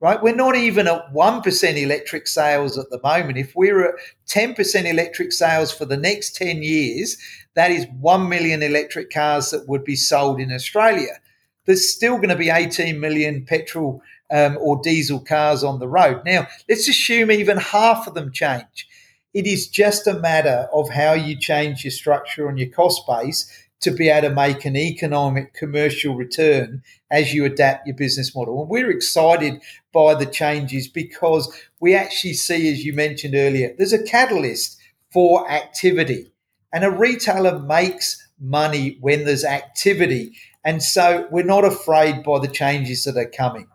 [0.00, 0.22] Right?
[0.22, 3.38] We're not even at 1% electric sales at the moment.
[3.38, 3.94] If we're at
[4.28, 7.16] 10% electric sales for the next 10 years,
[7.54, 11.20] that is 1 million electric cars that would be sold in Australia.
[11.64, 16.22] There's still going to be 18 million petrol um, or diesel cars on the road.
[16.24, 18.88] Now, let's assume even half of them change.
[19.32, 23.50] It is just a matter of how you change your structure and your cost base
[23.80, 28.60] to be able to make an economic commercial return as you adapt your business model.
[28.60, 29.60] And we're excited
[29.92, 34.78] by the changes because we actually see, as you mentioned earlier, there's a catalyst
[35.10, 36.32] for activity.
[36.72, 40.32] And a retailer makes money when there's activity.
[40.64, 43.66] And so we're not afraid by the changes that are coming.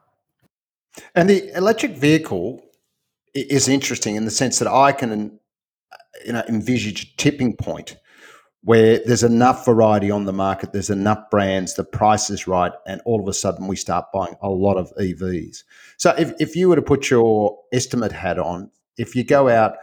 [1.16, 2.62] And the electric vehicle
[3.34, 5.40] is interesting in the sense that I can,
[6.26, 7.98] you know, envisage a tipping point
[8.64, 13.02] where there's enough variety on the market, there's enough brands, the price is right, and
[13.06, 15.64] all of a sudden we start buying a lot of EVs.
[15.98, 19.78] So if, if you were to put your estimate hat on, if you go out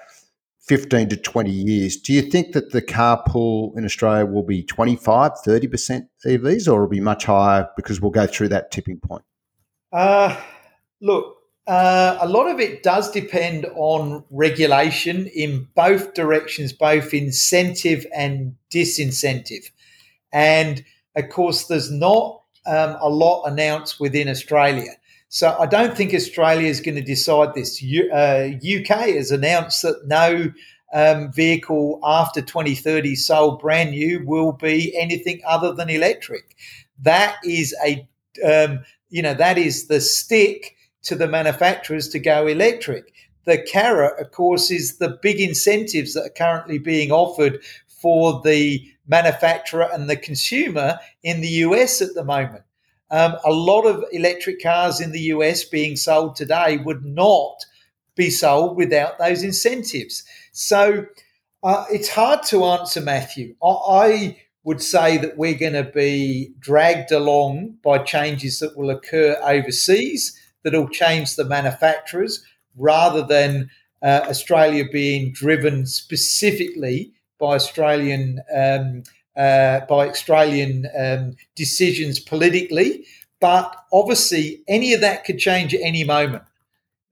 [0.60, 4.62] 15 to 20 years, do you think that the car pool in Australia will be
[4.62, 9.24] 25, 30% EVs, or will be much higher because we'll go through that tipping point?
[9.90, 10.36] Uh,
[11.00, 18.06] Look, uh, a lot of it does depend on regulation in both directions, both incentive
[18.14, 19.70] and disincentive.
[20.32, 20.84] And
[21.16, 24.92] of course, there's not um, a lot announced within Australia.
[25.28, 27.82] So I don't think Australia is going to decide this.
[27.82, 30.52] U- uh, UK has announced that no
[30.92, 36.56] um, vehicle after 2030 sold brand new will be anything other than electric.
[37.02, 38.06] That is a,
[38.44, 40.76] um, you know, that is the stick
[41.06, 43.12] to the manufacturers to go electric.
[43.44, 48.84] The carrot, of course, is the big incentives that are currently being offered for the
[49.06, 52.64] manufacturer and the consumer in the US at the moment.
[53.10, 57.64] Um, a lot of electric cars in the US being sold today would not
[58.16, 60.24] be sold without those incentives.
[60.52, 61.06] So
[61.62, 63.54] uh, it's hard to answer, Matthew.
[63.62, 68.90] I, I would say that we're going to be dragged along by changes that will
[68.90, 72.44] occur overseas that'll change the manufacturers
[72.76, 73.70] rather than
[74.02, 79.04] uh, Australia being driven specifically by Australian um,
[79.36, 83.06] uh, by Australian um, decisions politically.
[83.38, 86.42] But obviously, any of that could change at any moment.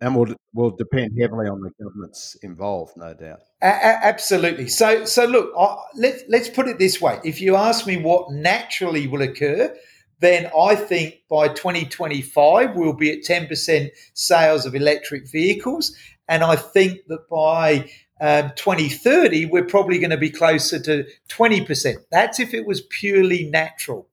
[0.00, 3.40] And will will depend heavily on the governments involved, no doubt.
[3.62, 4.68] A- absolutely.
[4.68, 8.32] So, so look, I, let let's put it this way: if you ask me what
[8.32, 9.74] naturally will occur,
[10.20, 15.96] then I think by 2025 we'll be at 10% sales of electric vehicles.
[16.28, 21.96] And I think that by um, 2030, we're probably going to be closer to 20%.
[22.10, 24.08] That's if it was purely natural.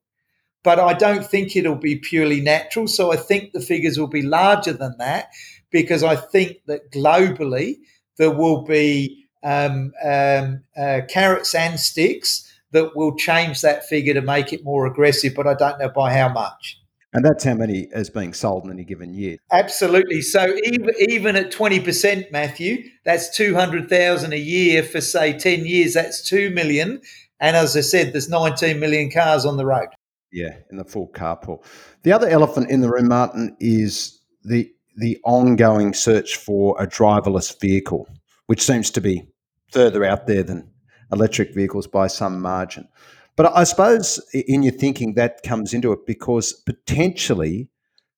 [0.64, 2.86] But I don't think it'll be purely natural.
[2.86, 5.30] So I think the figures will be larger than that
[5.70, 7.78] because I think that globally
[8.18, 14.22] there will be um, um, uh, carrots and sticks that will change that figure to
[14.22, 16.78] make it more aggressive, but I don't know by how much.
[17.14, 19.36] And that's how many is being sold in any given year.
[19.50, 20.22] Absolutely.
[20.22, 25.38] So even even at twenty percent, Matthew, that's two hundred thousand a year for say
[25.38, 25.92] ten years.
[25.92, 27.02] That's two million.
[27.38, 29.88] And as I said, there's nineteen million cars on the road.
[30.32, 31.62] Yeah, in the full carpool.
[32.02, 37.60] The other elephant in the room, Martin, is the the ongoing search for a driverless
[37.60, 38.08] vehicle,
[38.46, 39.28] which seems to be
[39.70, 40.71] further out there than
[41.12, 42.88] electric vehicles by some margin.
[43.36, 47.68] But I suppose in your thinking that comes into it because potentially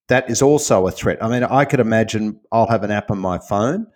[0.08, 1.22] that is also a threat.
[1.22, 3.86] I mean, I could imagine I'll have an app on my phone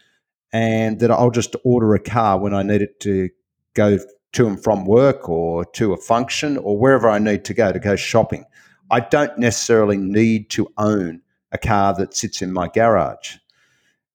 [0.52, 3.28] and that I'll just order a car when I need it to
[3.74, 3.98] go
[4.32, 7.78] to and from work or to a function or wherever I need to go to
[7.78, 8.44] go shopping.
[8.90, 11.22] I don't necessarily need to own
[11.52, 13.36] a car that sits in my garage.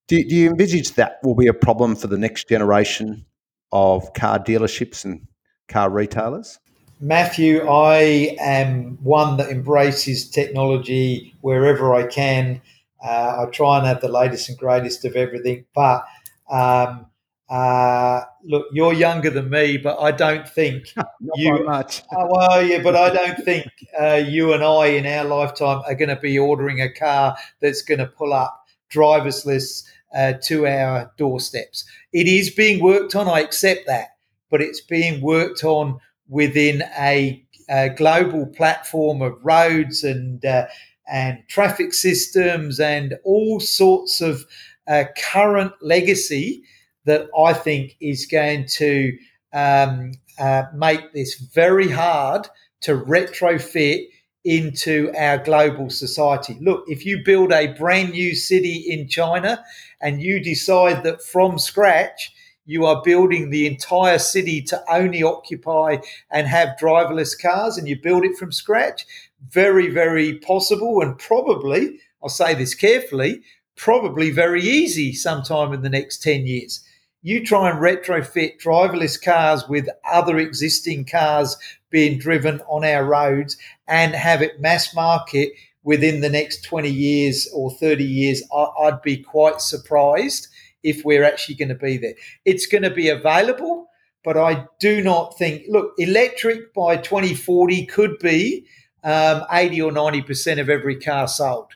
[0.07, 3.25] Do, do you envisage that will be a problem for the next generation
[3.74, 5.28] of car dealerships and
[5.67, 6.59] car retailers?
[7.01, 12.61] Matthew, I am one that embraces technology wherever I can.
[13.03, 15.65] Uh, I try and have the latest and greatest of everything.
[15.76, 16.05] But
[16.49, 17.07] um,
[17.49, 20.93] uh, look, you're younger than me, but I don't think
[21.36, 22.03] you much.
[22.15, 23.67] oh, well, yeah, but I don't think
[23.99, 27.82] uh, you and I in our lifetime are going to be ordering a car that's
[27.82, 29.84] going to pull up driverless
[30.16, 31.86] uh, to our doorsteps.
[32.11, 33.28] It is being worked on.
[33.28, 34.09] I accept that,
[34.49, 40.68] but it's being worked on within a, a global platform of roads and uh,
[41.11, 44.45] and traffic systems and all sorts of
[44.88, 46.64] uh, current legacy
[47.05, 49.18] that I think is going to
[49.53, 52.47] um, uh, make this very hard
[52.82, 54.07] to retrofit
[54.45, 56.57] into our global society.
[56.61, 59.64] Look, if you build a brand new city in China
[60.03, 62.31] and you decide that from scratch
[62.65, 65.97] you are building the entire city to only occupy
[66.29, 69.05] and have driverless cars and you build it from scratch,
[69.49, 73.41] very, very possible and probably, I'll say this carefully,
[73.75, 76.85] probably very easy sometime in the next 10 years.
[77.21, 81.57] You try and retrofit driverless cars with other existing cars
[81.89, 85.51] being driven on our roads and have it mass market
[85.84, 88.41] within the next 20 years or 30 years,
[88.79, 90.47] I'd be quite surprised
[90.81, 92.15] if we're actually going to be there.
[92.45, 93.88] It's going to be available,
[94.23, 98.65] but I do not think, look, electric by 2040 could be
[99.03, 101.71] um, 80 or 90% of every car sold.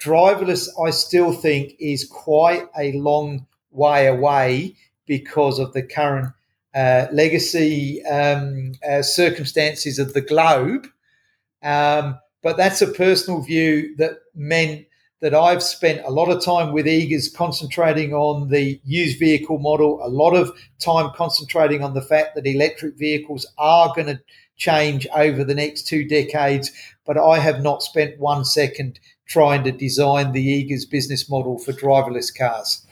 [0.00, 4.76] Driverless, I still think, is quite a long way away
[5.06, 6.32] because of the current
[6.74, 10.88] uh, legacy um, uh, circumstances of the globe.
[11.62, 14.86] Um, but that's a personal view that meant
[15.22, 19.98] that I've spent a lot of time with Eagers concentrating on the used vehicle model,
[20.04, 24.20] a lot of time concentrating on the fact that electric vehicles are going to
[24.58, 26.70] change over the next two decades.
[27.06, 31.72] But I have not spent one second trying to design the Eagers business model for
[31.72, 32.86] driverless cars.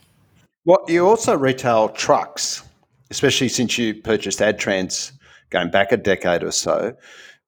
[0.65, 2.63] Well, you also retail trucks,
[3.11, 5.13] especially since you purchased AdTrans
[5.51, 6.97] going back a decade or so.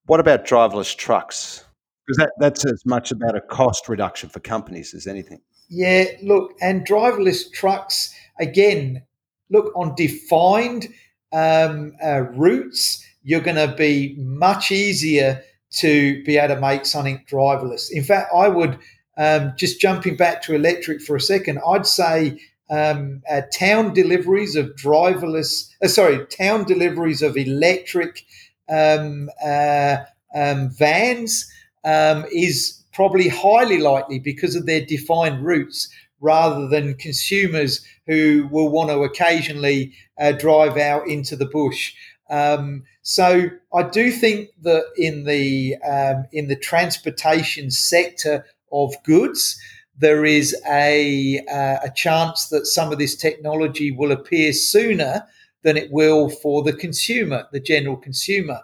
[0.05, 1.64] What about driverless trucks?
[2.07, 5.41] Because that, that's as much about a cost reduction for companies as anything.
[5.69, 9.03] Yeah, look, and driverless trucks, again,
[9.51, 10.89] look, on defined
[11.33, 17.25] um, uh, routes, you're going to be much easier to be able to make something
[17.29, 17.91] driverless.
[17.91, 18.79] In fact, I would,
[19.17, 22.39] um, just jumping back to electric for a second, I'd say
[22.71, 28.25] um, uh, town deliveries of driverless, uh, sorry, town deliveries of electric
[28.69, 29.99] um, uh,
[30.35, 31.51] um, vans
[31.85, 35.89] um, is probably highly likely because of their defined routes
[36.21, 41.95] rather than consumers who will want to occasionally uh, drive out into the bush.
[42.31, 49.61] Um, so I do think that in the um, in the transportation sector of goods,
[49.99, 55.27] there is a uh, a chance that some of this technology will appear sooner
[55.63, 58.61] than it will for the consumer, the general consumer.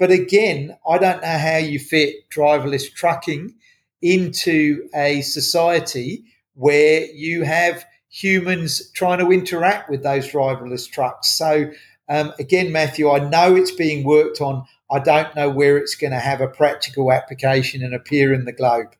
[0.00, 3.54] But again, I don't know how you fit driverless trucking
[4.00, 6.24] into a society
[6.54, 11.28] where you have humans trying to interact with those driverless trucks.
[11.28, 11.70] So,
[12.08, 14.64] um, again, Matthew, I know it's being worked on.
[14.90, 18.52] I don't know where it's going to have a practical application and appear in the
[18.52, 18.96] globe.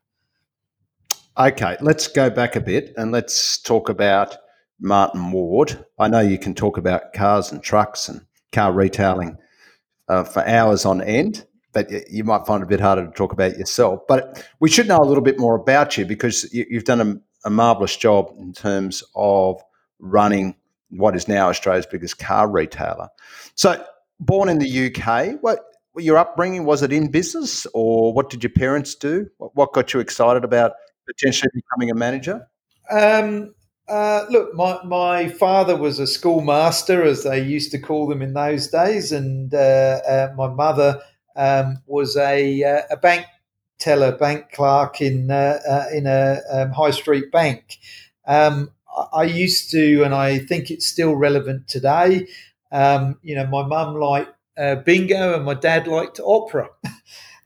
[1.38, 4.36] Okay, let's go back a bit and let's talk about
[4.78, 5.82] Martin Ward.
[5.98, 8.20] I know you can talk about cars and trucks and
[8.52, 9.38] car retailing
[10.10, 11.46] uh, for hours on end.
[11.72, 14.00] But you might find it a bit harder to talk about yourself.
[14.08, 17.48] But we should know a little bit more about you because you, have done a,
[17.48, 19.62] a marvelous job in terms of
[20.00, 20.56] running
[20.88, 23.08] what is now Australia's biggest car retailer.
[23.54, 23.84] So,
[24.18, 25.60] born in the UK, what
[25.96, 29.28] your upbringing was it in business, or what did your parents do?
[29.38, 30.72] What, what got you excited about
[31.06, 32.48] potentially becoming a manager?
[32.90, 33.54] Um,
[33.90, 38.32] uh, look, my, my father was a schoolmaster, as they used to call them in
[38.34, 41.00] those days, and uh, uh, my mother
[41.36, 43.26] um, was a, uh, a bank
[43.78, 47.78] teller, bank clerk in uh, uh, in a um, high street bank.
[48.26, 48.70] Um,
[49.12, 52.26] I used to, and I think it's still relevant today.
[52.72, 54.34] Um, you know, my mum liked
[54.84, 56.68] bingo, and my dad liked opera.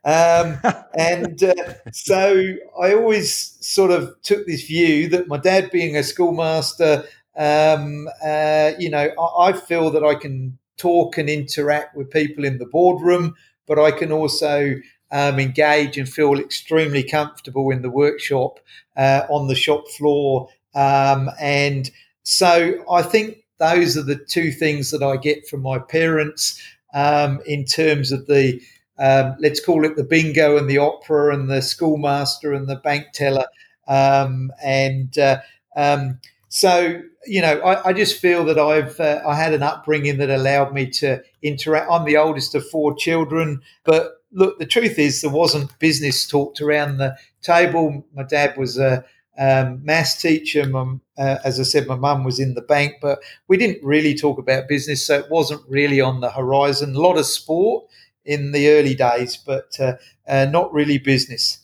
[0.05, 0.59] Um,
[0.98, 1.55] and uh,
[1.92, 7.05] so I always sort of took this view that my dad being a schoolmaster,
[7.36, 12.44] um, uh, you know, I, I, feel that I can talk and interact with people
[12.44, 13.34] in the boardroom,
[13.66, 14.74] but I can also
[15.11, 18.61] um, engage and feel extremely comfortable in the workshop,
[18.96, 20.48] uh, on the shop floor.
[20.74, 21.90] Um, and
[22.24, 26.61] so I think those are the two things that I get from my parents
[26.92, 28.61] um, in terms of the,
[28.99, 33.07] um, let's call it the bingo and the opera and the schoolmaster and the bank
[33.12, 33.47] teller.
[33.88, 35.40] Um, and uh,
[35.76, 40.18] um, so, you know, I, I, just feel that I've uh, I had an upbringing
[40.18, 41.90] that allowed me to interact.
[41.90, 46.61] I'm the oldest of four children, but look, the truth is there wasn't business talked
[46.61, 48.07] around the table.
[48.14, 49.05] My dad was a
[49.36, 50.66] um, maths teacher.
[50.66, 53.18] My, uh, as I said, my mum was in the bank, but
[53.49, 56.95] we didn't really talk about business, so it wasn't really on the horizon.
[56.95, 57.84] A lot of sport
[58.24, 59.94] in the early days, but uh,
[60.26, 61.58] uh, not really business.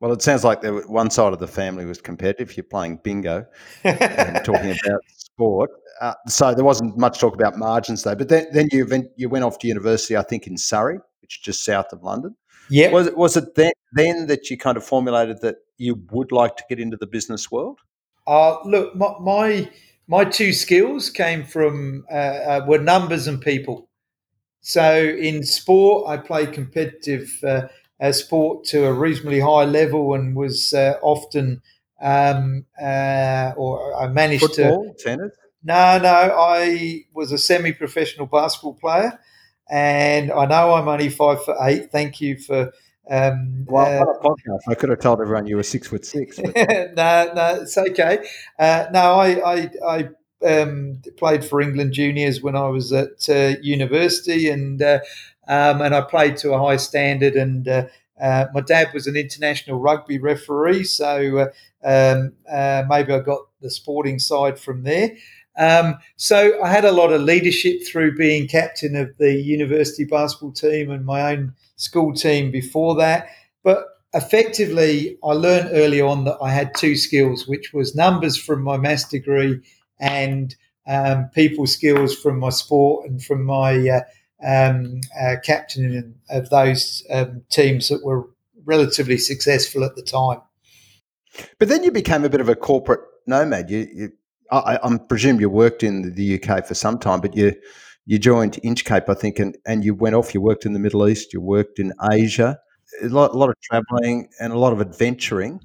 [0.00, 2.56] Well, it sounds like there, one side of the family was competitive.
[2.56, 3.46] You're playing bingo
[3.84, 5.70] and talking about sport.
[6.00, 8.14] Uh, so there wasn't much talk about margins, though.
[8.14, 11.38] But then, then you, went, you went off to university, I think, in Surrey, which
[11.38, 12.36] is just south of London.
[12.68, 12.90] Yeah.
[12.90, 16.56] Was it, was it then, then that you kind of formulated that you would like
[16.56, 17.80] to get into the business world?
[18.26, 19.70] Uh, look, my, my,
[20.06, 23.88] my two skills came from uh, uh, were numbers and people.
[24.66, 27.68] So in sport, I played competitive uh,
[28.00, 31.60] uh, sport to a reasonably high level and was uh, often
[32.00, 35.32] um, or I managed Football, to tennis.
[35.62, 39.18] No, no, I was a semi-professional basketball player,
[39.70, 41.92] and I know I'm only five foot eight.
[41.92, 42.72] Thank you for
[43.10, 46.38] um, well, uh, podcast, I could have told everyone you were six foot six.
[46.38, 48.26] no, no, it's okay.
[48.58, 50.08] Uh, no, I, I, I
[50.44, 55.00] um, played for England juniors when I was at uh, university, and uh,
[55.48, 57.34] um, and I played to a high standard.
[57.34, 57.86] And uh,
[58.20, 61.50] uh, my dad was an international rugby referee, so
[61.84, 65.16] um, maybe I got the sporting side from there.
[65.56, 70.52] Um, so I had a lot of leadership through being captain of the university basketball
[70.52, 73.28] team and my own school team before that.
[73.62, 78.62] But effectively, I learned early on that I had two skills, which was numbers from
[78.62, 79.60] my maths degree
[80.00, 80.54] and
[80.86, 84.00] um, people skills from my sport and from my uh,
[84.44, 88.28] um, uh, captaining of those um, teams that were
[88.64, 90.40] relatively successful at the time.
[91.58, 93.70] But then you became a bit of a corporate nomad.
[93.70, 94.12] You, you
[94.50, 97.54] I, I presume you worked in the UK for some time, but you
[98.06, 100.34] you joined Inchcape, I think, and, and you went off.
[100.34, 102.58] You worked in the Middle East, you worked in Asia,
[103.02, 105.60] a lot, a lot of traveling and a lot of adventuring.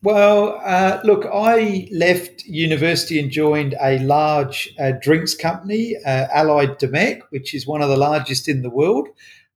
[0.00, 6.78] Well, uh, look, I left university and joined a large uh, drinks company, uh, Allied
[6.78, 9.08] Domecq, which is one of the largest in the world.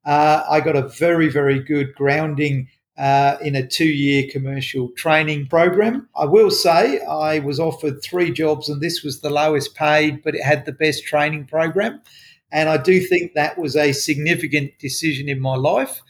[0.05, 2.69] Uh, I got a very, very good grounding
[2.99, 6.09] uh, in a two year commercial training program.
[6.17, 10.35] I will say I was offered three jobs, and this was the lowest paid, but
[10.35, 12.01] it had the best training program.
[12.51, 16.03] And I do think that was a significant decision in my life.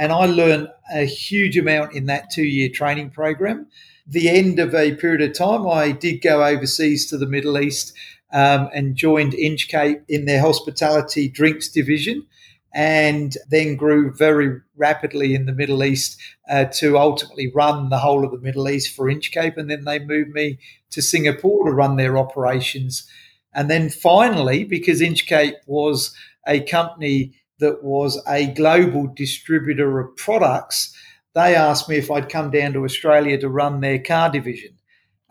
[0.00, 3.66] And I learned a huge amount in that two year training program.
[4.06, 7.92] The end of a period of time, I did go overseas to the Middle East
[8.32, 12.26] um, and joined Inchcape in their hospitality drinks division
[12.72, 18.24] and then grew very rapidly in the Middle East uh, to ultimately run the whole
[18.24, 19.58] of the Middle East for Inchcape.
[19.58, 20.58] And then they moved me
[20.92, 23.06] to Singapore to run their operations.
[23.52, 26.14] And then finally, because Inchcape was
[26.46, 30.94] a company that was a global distributor of products,
[31.34, 34.76] they asked me if I'd come down to Australia to run their car division.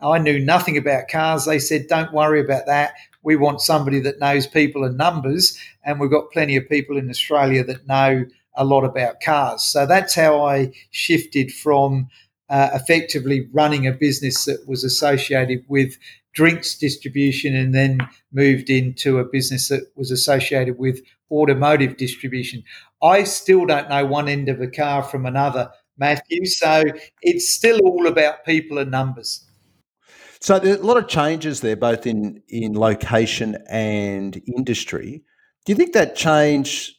[0.00, 1.44] I knew nothing about cars.
[1.44, 2.94] They said, don't worry about that.
[3.22, 5.58] We want somebody that knows people and numbers.
[5.84, 8.24] And we've got plenty of people in Australia that know
[8.54, 9.62] a lot about cars.
[9.62, 12.08] So that's how I shifted from
[12.48, 15.98] uh, effectively running a business that was associated with
[16.32, 17.98] drinks distribution and then
[18.32, 21.00] moved into a business that was associated with
[21.30, 22.62] automotive distribution.
[23.02, 26.46] I still don't know one end of a car from another, Matthew.
[26.46, 26.82] So
[27.22, 29.46] it's still all about people and numbers.
[30.40, 35.22] So there's a lot of changes there, both in in location and industry.
[35.64, 36.96] Do you think that change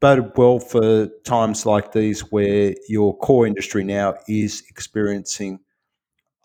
[0.00, 5.60] boded well for times like these, where your core industry now is experiencing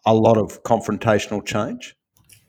[0.06, 1.96] a lot of confrontational change?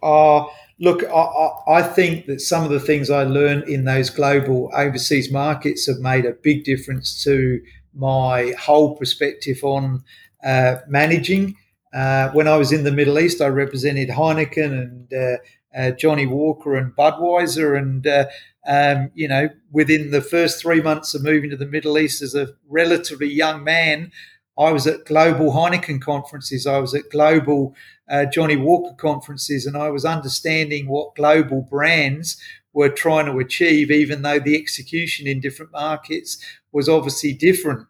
[0.03, 0.45] Uh,
[0.81, 5.31] look, I, I think that some of the things I learned in those global overseas
[5.31, 7.61] markets have made a big difference to
[7.95, 10.05] my whole perspective on
[10.45, 11.57] uh, managing
[11.93, 15.37] uh, when I was in the Middle East, I represented Heineken and uh,
[15.77, 17.79] uh, Johnnie Walker and Budweiser.
[17.79, 18.27] And, uh,
[18.67, 22.35] um, you know, within the first three months of moving to the Middle East as
[22.35, 24.13] a relatively young man,
[24.59, 26.67] I was at global Heineken conferences.
[26.67, 27.75] I was at global
[28.11, 32.37] uh, Johnnie Walker conferences, and I was understanding what global brands
[32.73, 36.39] were trying to achieve, even though the execution in different markets
[36.73, 37.87] was obviously different.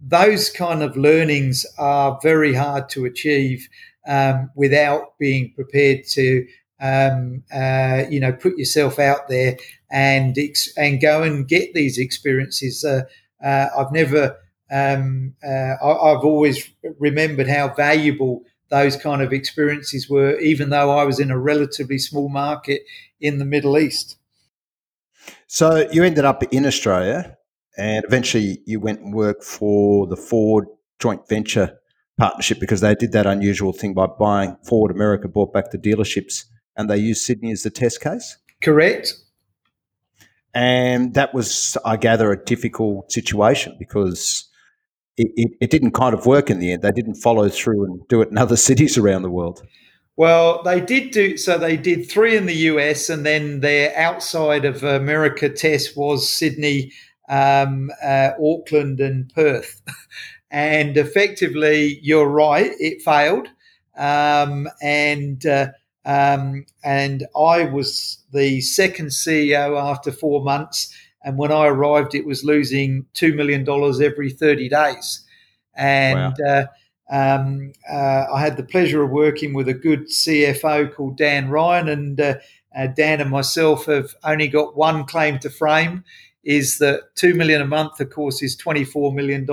[0.00, 3.68] Those kind of learnings are very hard to achieve
[4.08, 6.46] um, without being prepared to,
[6.80, 9.58] um, uh, you know, put yourself out there
[9.90, 12.82] and ex- and go and get these experiences.
[12.82, 13.02] Uh,
[13.44, 14.36] uh, I've never,
[14.70, 16.66] um, uh, I- I've always
[16.98, 21.98] remembered how valuable those kind of experiences were, even though I was in a relatively
[21.98, 22.82] small market
[23.20, 24.16] in the Middle East.
[25.46, 27.36] So you ended up in Australia,
[27.76, 30.66] and eventually you went and worked for the Ford
[30.98, 31.78] joint venture
[32.16, 36.44] partnership because they did that unusual thing by buying Ford America, bought back the dealerships,
[36.76, 38.36] and they used Sydney as the test case.
[38.62, 39.14] Correct.
[40.54, 44.49] And that was, I gather, a difficult situation because
[45.36, 46.82] it, it, didn't kind of work in the end.
[46.82, 49.62] They didn't follow through and do it in other cities around the world.
[50.16, 51.56] Well, they did do so.
[51.56, 56.92] They did three in the US, and then their outside of America test was Sydney,
[57.28, 59.80] um, uh, Auckland, and Perth.
[60.50, 63.48] and effectively, you're right, it failed.
[63.96, 65.68] Um, and uh,
[66.04, 70.94] um, and I was the second CEO after four months.
[71.22, 73.68] And when I arrived, it was losing $2 million
[74.02, 75.24] every 30 days.
[75.74, 76.46] And wow.
[76.46, 76.66] uh,
[77.10, 81.88] um, uh, I had the pleasure of working with a good CFO called Dan Ryan.
[81.88, 82.34] And uh,
[82.76, 86.04] uh, Dan and myself have only got one claim to frame
[86.42, 89.46] is that 2 million a month, of course, is $24 million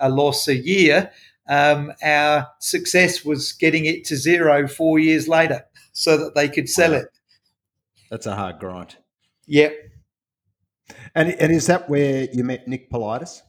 [0.00, 1.10] a loss a year.
[1.48, 6.68] Um, our success was getting it to zero four years later so that they could
[6.68, 6.98] sell wow.
[6.98, 7.08] it.
[8.10, 8.96] That's a hard grind.
[9.46, 9.87] Yep.
[11.14, 13.42] And, and is that where you met Nick Politis?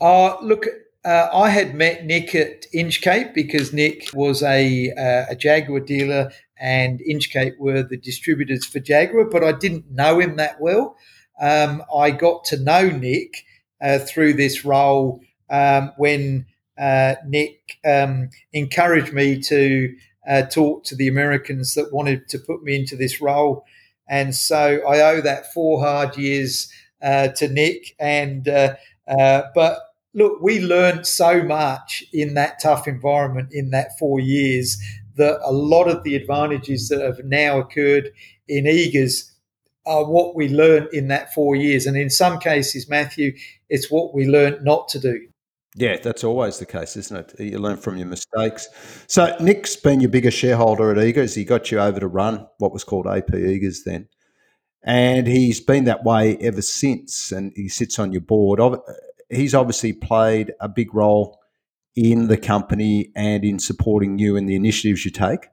[0.00, 0.66] Uh, look,
[1.04, 6.32] uh, I had met Nick at Inchcape because Nick was a, uh, a Jaguar dealer
[6.58, 10.96] and Inchcape were the distributors for Jaguar, but I didn't know him that well.
[11.40, 13.44] Um, I got to know Nick
[13.82, 15.20] uh, through this role
[15.50, 16.46] um, when
[16.78, 19.94] uh, Nick um, encouraged me to
[20.28, 23.64] uh, talk to the Americans that wanted to put me into this role.
[24.08, 26.70] And so I owe that four hard years
[27.02, 27.94] uh, to Nick.
[27.98, 28.74] And uh,
[29.08, 29.78] uh, but
[30.14, 34.78] look, we learned so much in that tough environment in that four years
[35.16, 38.10] that a lot of the advantages that have now occurred
[38.48, 39.30] in Eagers
[39.86, 41.86] are what we learned in that four years.
[41.86, 43.34] And in some cases, Matthew,
[43.68, 45.28] it's what we learned not to do.
[45.76, 47.40] Yeah, that's always the case, isn't it?
[47.40, 48.68] You learn from your mistakes.
[49.08, 51.34] So Nick's been your biggest shareholder at Eagers.
[51.34, 54.08] He got you over to run what was called AP Eagers then.
[54.84, 57.32] And he's been that way ever since.
[57.32, 58.60] And he sits on your board.
[59.28, 61.40] He's obviously played a big role
[61.96, 65.48] in the company and in supporting you and the initiatives you take.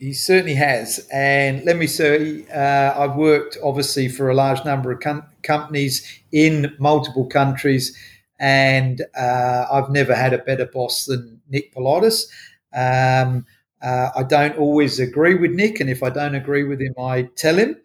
[0.00, 1.06] He certainly has.
[1.12, 6.20] And let me say, uh, I've worked obviously for a large number of com- companies
[6.32, 7.96] in multiple countries
[8.38, 12.26] and uh, I've never had a better boss than Nick Politis.
[12.74, 13.46] Um,
[13.80, 17.28] uh, I don't always agree with Nick, and if I don't agree with him, I
[17.36, 17.76] tell him.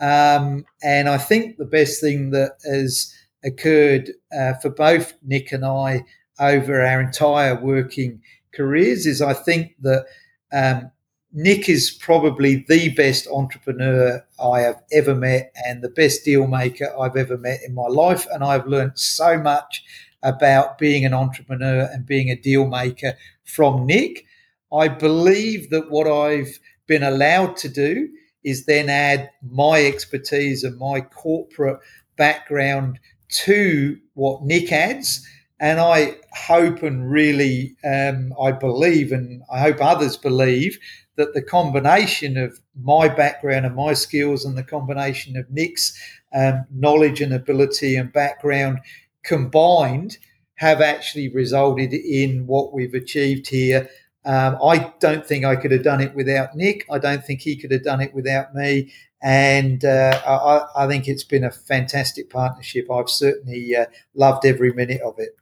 [0.00, 5.64] Um, and I think the best thing that has occurred uh, for both Nick and
[5.64, 6.04] I
[6.38, 10.06] over our entire working careers is I think that
[10.52, 10.90] um,
[11.32, 16.88] Nick is probably the best entrepreneur I have ever met and the best deal maker
[16.98, 18.26] I've ever met in my life.
[18.32, 19.84] And I've learned so much
[20.22, 23.14] about being an entrepreneur and being a deal maker
[23.44, 24.24] from Nick.
[24.72, 28.08] I believe that what I've been allowed to do
[28.42, 31.78] is then add my expertise and my corporate
[32.16, 35.24] background to what Nick adds.
[35.60, 40.78] And I hope and really, um, I believe, and I hope others believe
[41.20, 45.92] that the combination of my background and my skills and the combination of Nick's
[46.34, 48.78] um, knowledge and ability and background
[49.22, 50.16] combined
[50.54, 53.90] have actually resulted in what we've achieved here.
[54.24, 56.86] Um, I don't think I could have done it without Nick.
[56.90, 58.90] I don't think he could have done it without me.
[59.22, 62.90] And uh, I, I, think it's been a fantastic partnership.
[62.90, 65.36] I've certainly uh, loved every minute of it.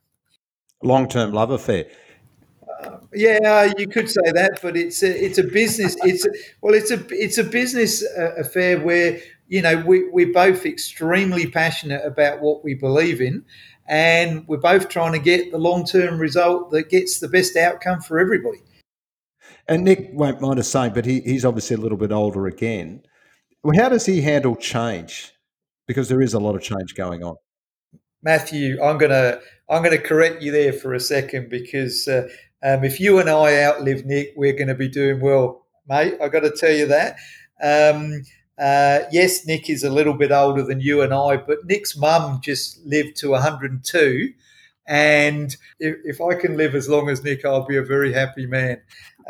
[0.82, 1.86] Long term love affair.
[3.12, 5.96] Yeah, you could say that, but it's a, it's a business.
[6.04, 10.32] It's a, well, it's a it's a business uh, affair where you know we we're
[10.32, 13.44] both extremely passionate about what we believe in,
[13.88, 18.00] and we're both trying to get the long term result that gets the best outcome
[18.00, 18.58] for everybody.
[19.66, 23.02] And Nick won't mind us saying, but he, he's obviously a little bit older again.
[23.62, 25.32] Well, how does he handle change?
[25.86, 27.36] Because there is a lot of change going on.
[28.22, 32.28] Matthew, I'm gonna I'm gonna correct you there for a second because uh,
[32.62, 36.14] um, if you and I outlive Nick, we're going to be doing well, mate.
[36.20, 37.16] I've got to tell you that.
[37.62, 38.22] Um,
[38.58, 42.40] Uh, yes, Nick is a little bit older than you and I, but Nick's mum
[42.42, 44.32] just lived to 102.
[44.88, 48.46] And if, if I can live as long as Nick, I'll be a very happy
[48.46, 48.80] man.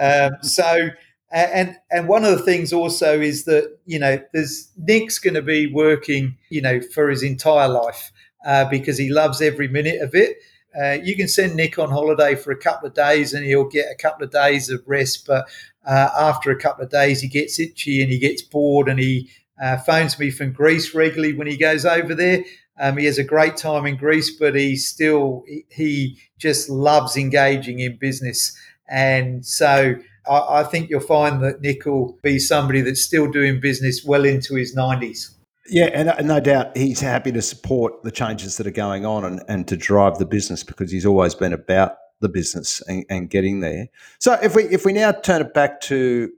[0.00, 0.88] Um, so,
[1.30, 5.42] and and one of the things also is that you know there's Nick's going to
[5.42, 8.12] be working you know for his entire life
[8.46, 10.38] uh, because he loves every minute of it.
[10.78, 13.86] Uh, you can send Nick on holiday for a couple of days and he'll get
[13.90, 15.48] a couple of days of rest, but
[15.86, 19.30] uh, after a couple of days, he gets itchy and he gets bored and he
[19.60, 22.44] uh, phones me from Greece regularly when he goes over there.
[22.78, 27.80] Um, he has a great time in Greece, but he still he just loves engaging
[27.80, 28.56] in business,
[28.88, 29.96] and so
[30.28, 34.24] I, I think you'll find that Nick will be somebody that's still doing business well
[34.24, 35.34] into his nineties.
[35.68, 39.42] Yeah, and no doubt he's happy to support the changes that are going on and,
[39.48, 43.60] and to drive the business because he's always been about the business and, and getting
[43.60, 43.88] there.
[44.18, 46.30] So if we if we now turn it back to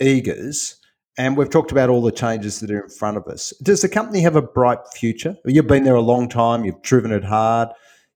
[0.00, 0.76] Eagers,
[1.18, 3.52] and we've talked about all the changes that are in front of us.
[3.62, 5.36] Does the company have a bright future?
[5.46, 6.64] You've been there a long time.
[6.64, 7.68] You've driven it hard.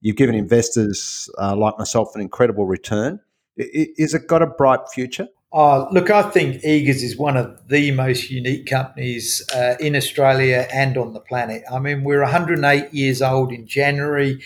[0.03, 3.21] You've given investors uh, like myself an incredible return.
[3.57, 5.29] Is it got a bright future?
[5.53, 10.69] Oh, look, I think Eagers is one of the most unique companies uh, in Australia
[10.73, 11.65] and on the planet.
[11.71, 14.41] I mean, we're 108 years old in January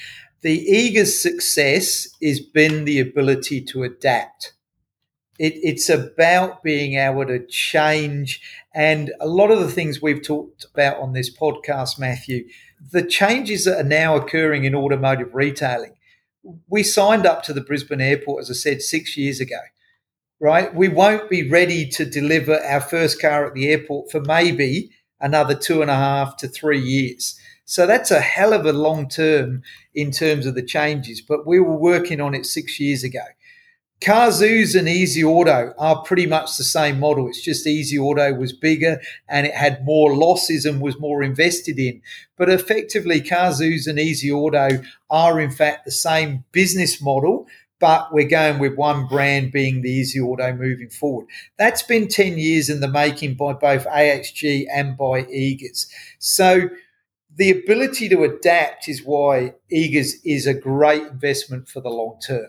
[0.44, 4.52] the Eagers' success has been the ability to adapt.
[5.38, 8.42] It, it's about being able to change.
[8.74, 12.46] And a lot of the things we've talked about on this podcast, Matthew,
[12.92, 15.96] the changes that are now occurring in automotive retailing.
[16.68, 19.60] We signed up to the Brisbane airport, as I said, six years ago,
[20.40, 20.74] right?
[20.74, 25.54] We won't be ready to deliver our first car at the airport for maybe another
[25.54, 27.38] two and a half to three years.
[27.64, 29.62] So that's a hell of a long term
[29.94, 33.24] in terms of the changes, but we were working on it six years ago.
[34.00, 37.26] Carzoo and Easy Auto are pretty much the same model.
[37.26, 41.78] It's just Easy Auto was bigger and it had more losses and was more invested
[41.78, 42.02] in.
[42.36, 47.46] But effectively, Carzoo and Easy Auto are in fact the same business model,
[47.80, 51.26] but we're going with one brand being the Easy Auto moving forward.
[51.58, 55.86] That's been 10 years in the making by both AHG and by Eagers.
[56.18, 56.70] So
[57.36, 62.48] the ability to adapt is why Eagers is a great investment for the long term.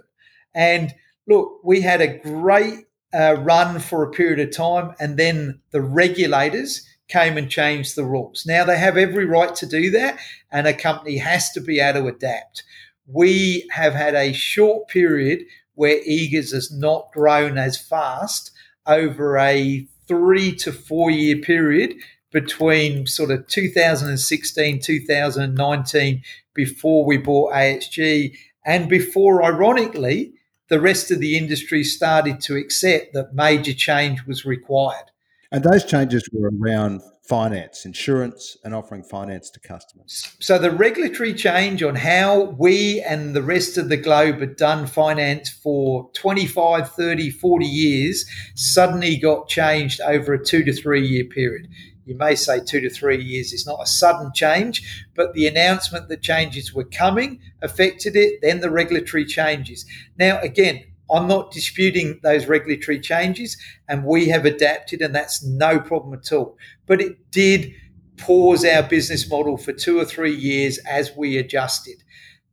[0.54, 0.94] And
[1.28, 5.82] look, we had a great uh, run for a period of time, and then the
[5.82, 8.46] regulators came and changed the rules.
[8.46, 10.20] Now they have every right to do that,
[10.52, 12.64] and a company has to be able to adapt.
[13.08, 15.46] We have had a short period
[15.76, 18.52] where Eagers has not grown as fast
[18.88, 21.96] over a three to four year period
[22.32, 28.36] between sort of 2016, 2019, before we bought AHG,
[28.66, 30.34] and before, ironically,
[30.68, 35.12] the rest of the industry started to accept that major change was required.
[35.52, 40.36] And those changes were around finance, insurance, and offering finance to customers.
[40.40, 44.88] So, the regulatory change on how we and the rest of the globe had done
[44.88, 51.26] finance for 25, 30, 40 years suddenly got changed over a two to three year
[51.26, 51.68] period
[52.06, 56.08] you may say two to three years is not a sudden change, but the announcement
[56.08, 59.86] that changes were coming affected it, then the regulatory changes.
[60.18, 65.80] Now, again, I'm not disputing those regulatory changes, and we have adapted, and that's no
[65.80, 66.58] problem at all.
[66.88, 67.74] But it did
[68.18, 72.04] pause our business model for two or three years as we adjusted.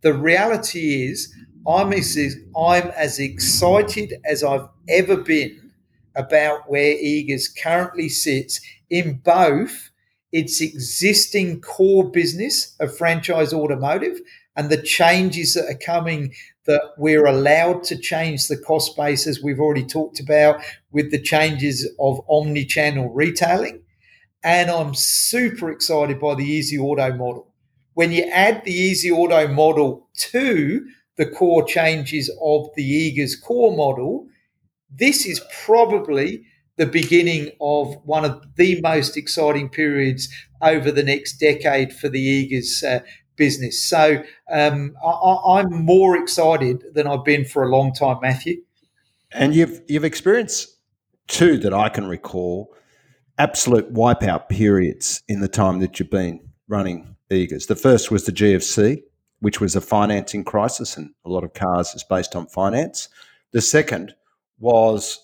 [0.02, 1.32] The reality is,
[1.66, 2.18] I'm as,
[2.56, 5.72] I'm as excited as I've ever been
[6.14, 9.90] about where Eagers currently sits in both
[10.32, 14.20] its existing core business of franchise automotive
[14.56, 16.34] and the changes that are coming
[16.66, 21.20] that we're allowed to change the cost base as we've already talked about with the
[21.20, 23.82] changes of omni-channel retailing.
[24.44, 27.52] And I'm super excited by the easy auto model.
[27.94, 30.86] When you add the easy auto model to
[31.16, 34.28] the core changes of the Eagers core model
[34.94, 36.44] this is probably
[36.76, 40.28] the beginning of one of the most exciting periods
[40.60, 43.00] over the next decade for the Eagers uh,
[43.36, 43.82] business.
[43.82, 48.62] So um, I, am more excited than I've been for a long time, Matthew.
[49.32, 50.76] And you've you've experienced
[51.26, 52.74] two that I can recall
[53.38, 57.66] absolute wipeout periods in the time that you've been running Eagers.
[57.66, 59.02] The first was the GFC,
[59.40, 63.08] which was a financing crisis, and a lot of cars is based on finance.
[63.52, 64.14] The second
[64.58, 65.18] was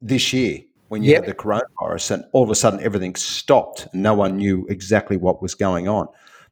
[0.00, 1.24] this year when you yep.
[1.24, 5.16] had the coronavirus, and all of a sudden everything stopped and no one knew exactly
[5.16, 6.08] what was going on.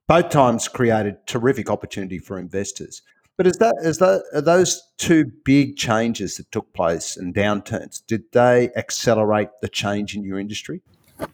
[0.08, 3.02] Both times created terrific opportunity for investors.
[3.36, 8.02] But is that is that are those two big changes that took place and downturns?
[8.06, 10.80] Did they accelerate the change in your industry?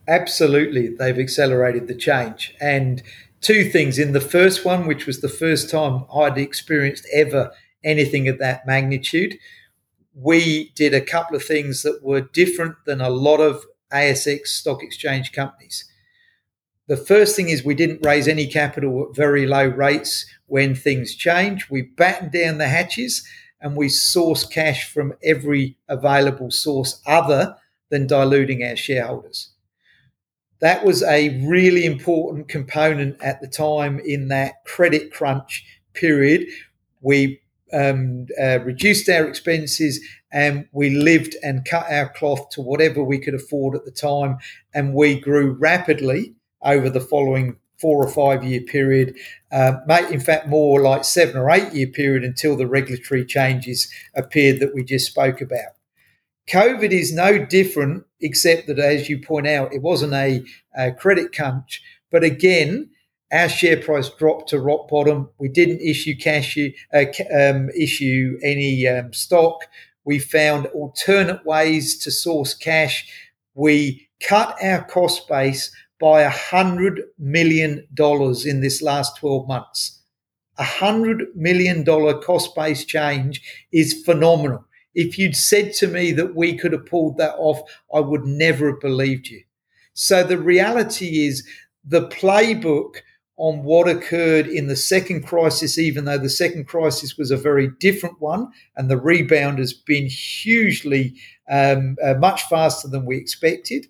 [0.09, 2.55] Absolutely, they've accelerated the change.
[2.61, 3.03] And
[3.41, 3.99] two things.
[3.99, 7.53] In the first one, which was the first time I'd experienced ever
[7.85, 9.39] anything of that magnitude,
[10.15, 14.83] we did a couple of things that were different than a lot of ASX stock
[14.83, 15.85] exchange companies.
[16.89, 21.15] The first thing is we didn't raise any capital at very low rates when things
[21.15, 21.71] change.
[21.71, 23.27] We battened down the hatches
[23.61, 27.57] and we source cash from every available source other
[27.91, 29.53] than diluting our shareholders.
[30.61, 36.49] That was a really important component at the time in that credit crunch period.
[37.01, 37.41] We
[37.73, 40.01] um, uh, reduced our expenses
[40.33, 44.39] and we lived and cut our cloth to whatever we could afford at the time.
[44.75, 46.35] And we grew rapidly
[46.65, 49.17] over the following four or five year period,
[49.51, 49.75] uh,
[50.11, 54.75] in fact, more like seven or eight year period until the regulatory changes appeared that
[54.75, 55.73] we just spoke about.
[56.49, 60.45] COVID is no different, except that, as you point out, it wasn't a,
[60.77, 61.83] a credit crunch.
[62.11, 62.91] But again,
[63.33, 65.31] our share price dropped to rock bottom.
[65.39, 66.59] We didn't issue cash,
[66.93, 67.05] uh,
[67.35, 69.67] um, issue any um, stock.
[70.05, 73.09] We found alternate ways to source cash.
[73.55, 80.01] We cut our cost base by a hundred million dollars in this last 12 months.
[80.59, 83.41] A hundred million dollar cost base change
[83.73, 84.65] is phenomenal.
[84.97, 87.61] If you'd said to me that we could have pulled that off,
[87.95, 89.45] I would never have believed you.
[89.95, 91.47] So the reality is
[91.85, 92.97] the playbook
[93.37, 97.71] on what occurred in the second crisis, even though the second crisis was a very
[97.79, 101.15] different one, and the rebound has been hugely
[101.49, 103.87] um, uh, much faster than we expected.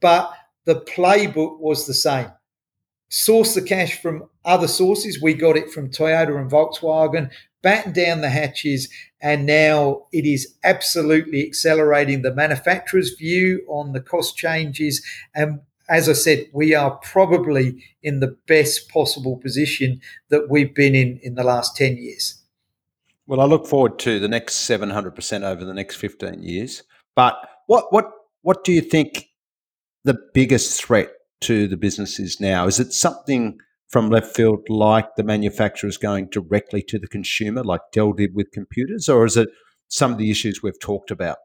[0.00, 0.32] But
[0.68, 2.30] the playbook was the same.
[3.08, 5.18] Source the cash from other sources.
[5.20, 7.30] We got it from Toyota and Volkswagen,
[7.62, 8.90] batten down the hatches,
[9.22, 15.02] and now it is absolutely accelerating the manufacturer's view on the cost changes.
[15.34, 20.94] And as I said, we are probably in the best possible position that we've been
[20.94, 22.42] in in the last 10 years.
[23.26, 26.82] Well, I look forward to the next 700% over the next 15 years.
[27.14, 27.36] But
[27.68, 28.10] what, what,
[28.42, 29.27] what do you think
[30.04, 31.10] the biggest threat
[31.42, 32.66] to the business is now?
[32.66, 37.80] Is it something from left field like the manufacturers going directly to the consumer, like
[37.92, 39.48] Dell did with computers, or is it
[39.88, 41.38] some of the issues we've talked about?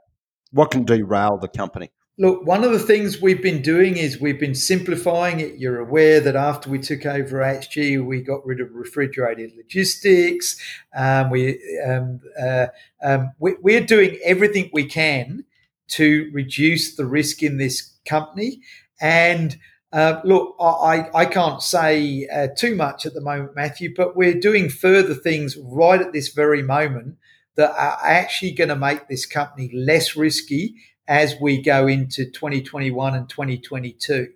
[0.52, 1.92] What can derail the company?
[2.20, 5.56] Look, one of the things we've been doing is we've been simplifying it.
[5.56, 10.62] You're aware that after we took over HG, we got rid of refrigerated logistics.
[10.96, 12.68] Um, we, um, uh,
[13.04, 15.44] um, we, are doing everything we can
[15.88, 18.62] to reduce the risk in this company.
[19.02, 19.58] And
[19.92, 24.40] uh, look, I, I can't say uh, too much at the moment, Matthew, but we're
[24.40, 27.18] doing further things right at this very moment
[27.56, 30.76] that are actually going to make this company less risky
[31.08, 34.30] as we go into 2021 and 2022.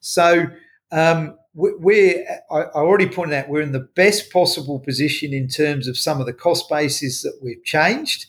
[0.00, 0.48] So,
[0.90, 5.98] um, we're, I already pointed out, we're in the best possible position in terms of
[5.98, 8.26] some of the cost bases that we've changed.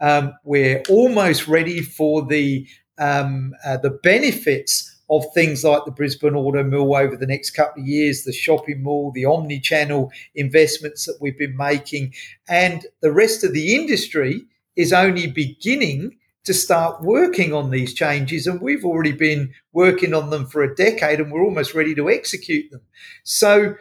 [0.00, 2.66] Um, we're almost ready for the
[3.00, 7.82] um, uh, the benefits of things like the Brisbane Auto Mall over the next couple
[7.82, 12.14] of years, the shopping mall, the omni-channel investments that we've been making,
[12.48, 14.44] and the rest of the industry
[14.76, 18.46] is only beginning to start working on these changes.
[18.46, 22.08] And we've already been working on them for a decade and we're almost ready to
[22.08, 22.80] execute them.
[23.24, 23.74] So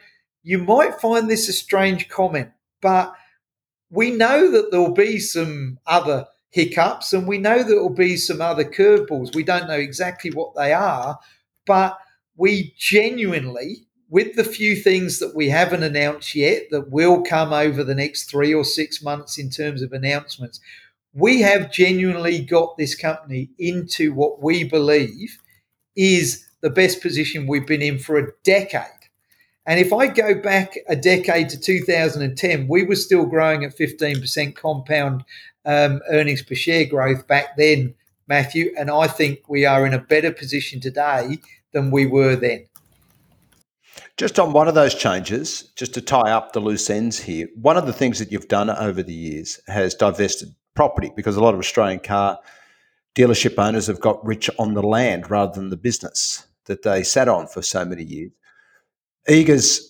[0.44, 2.50] you might find this a strange comment,
[2.82, 3.14] but
[3.90, 8.42] we know that there'll be some other hiccups and we know there will be some
[8.42, 9.36] other curveballs.
[9.36, 11.20] We don't know exactly what they are,
[11.66, 11.98] but
[12.36, 17.84] we genuinely, with the few things that we haven't announced yet that will come over
[17.84, 20.60] the next three or six months in terms of announcements,
[21.14, 25.38] we have genuinely got this company into what we believe
[25.96, 28.86] is the best position we've been in for a decade.
[29.66, 34.56] And if I go back a decade to 2010, we were still growing at 15%
[34.56, 35.24] compound
[35.66, 37.94] um, earnings per share growth back then,
[38.28, 38.74] Matthew.
[38.78, 41.40] And I think we are in a better position today
[41.74, 42.66] than we were then.
[44.18, 47.78] Just on one of those changes, just to tie up the loose ends here, one
[47.78, 51.54] of the things that you've done over the years has divested property because a lot
[51.54, 52.40] of Australian car
[53.16, 57.28] dealership owners have got rich on the land rather than the business that they sat
[57.28, 58.32] on for so many years.
[59.28, 59.82] Eagers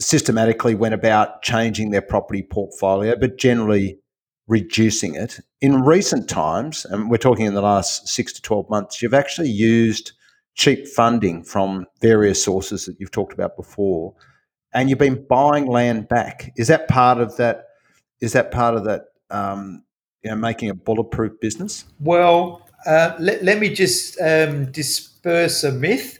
[0.00, 3.98] systematically went about changing their property portfolio, but generally
[4.46, 5.40] reducing it.
[5.60, 9.50] In recent times, and we're talking in the last six to 12 months, you've actually
[9.50, 10.12] used
[10.54, 14.14] cheap funding from various sources that you've talked about before,
[14.72, 16.52] and you've been buying land back.
[16.56, 17.64] Is that part of that?
[18.20, 19.06] Is that part of that?
[19.30, 19.84] Um,
[20.22, 21.84] you know, making a bulletproof business?
[22.00, 26.18] Well, uh, let, let, me just um, disperse a myth.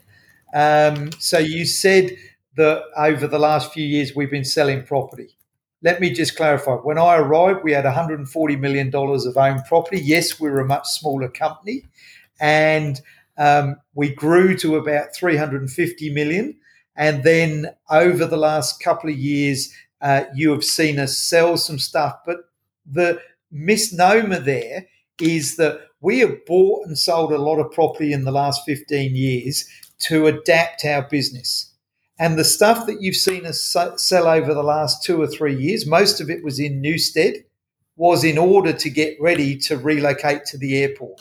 [0.54, 2.10] Um, so you said
[2.56, 5.36] that over the last few years we've been selling property.
[5.84, 6.76] Let me just clarify.
[6.76, 10.00] When I arrived, we had $140 million of owned property.
[10.02, 11.84] Yes, we were a much smaller company,
[12.40, 12.98] and
[13.36, 16.56] um, we grew to about 350 million.
[16.96, 21.78] And then over the last couple of years, uh, you have seen us sell some
[21.78, 22.16] stuff.
[22.24, 22.38] But
[22.86, 23.20] the
[23.52, 24.86] misnomer there
[25.20, 29.14] is that we have bought and sold a lot of property in the last 15
[29.14, 29.68] years
[29.98, 31.73] to adapt our business.
[32.18, 33.60] And the stuff that you've seen us
[33.96, 37.44] sell over the last two or three years, most of it was in Newstead,
[37.96, 41.20] was in order to get ready to relocate to the airport.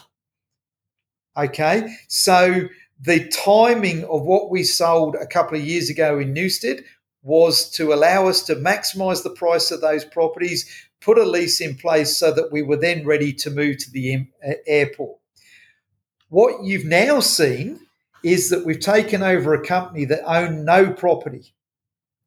[1.36, 2.68] Okay, so
[3.02, 6.84] the timing of what we sold a couple of years ago in Newstead
[7.24, 10.70] was to allow us to maximize the price of those properties,
[11.02, 14.28] put a lease in place so that we were then ready to move to the
[14.44, 15.18] eh, airport.
[16.30, 17.80] What you've now seen
[18.24, 21.54] is that we've taken over a company that owned no property.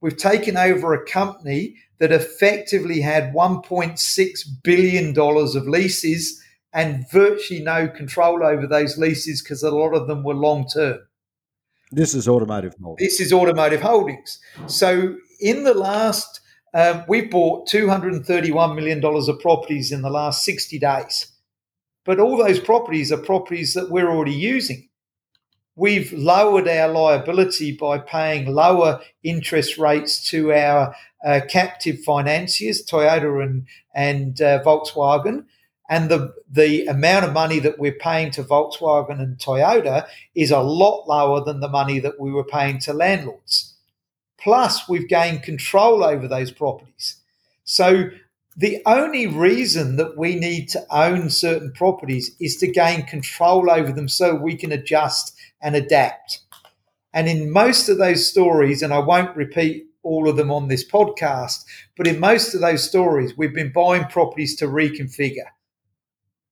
[0.01, 6.42] We've taken over a company that effectively had $1.6 billion of leases
[6.72, 10.99] and virtually no control over those leases because a lot of them were long term.
[11.90, 13.09] This is automotive holdings.
[13.09, 14.38] This is automotive holdings.
[14.66, 16.40] So in the last,
[16.74, 21.32] um, we've bought $231 million of properties in the last 60 days.
[22.05, 24.88] But all those properties are properties that we're already using.
[25.77, 33.45] We've lowered our liability by paying lower interest rates to our uh, captive financiers, Toyota
[33.45, 35.45] and, and uh, Volkswagen.
[35.91, 40.61] And the, the amount of money that we're paying to Volkswagen and Toyota is a
[40.61, 43.74] lot lower than the money that we were paying to landlords.
[44.39, 47.16] Plus, we've gained control over those properties.
[47.64, 48.11] So,
[48.57, 53.93] the only reason that we need to own certain properties is to gain control over
[53.93, 55.36] them so we can adjust
[55.67, 56.43] and adapt.
[57.12, 60.89] And in most of those stories, and I won't repeat all of them on this
[60.89, 61.64] podcast,
[61.97, 65.49] but in most of those stories, we've been buying properties to reconfigure.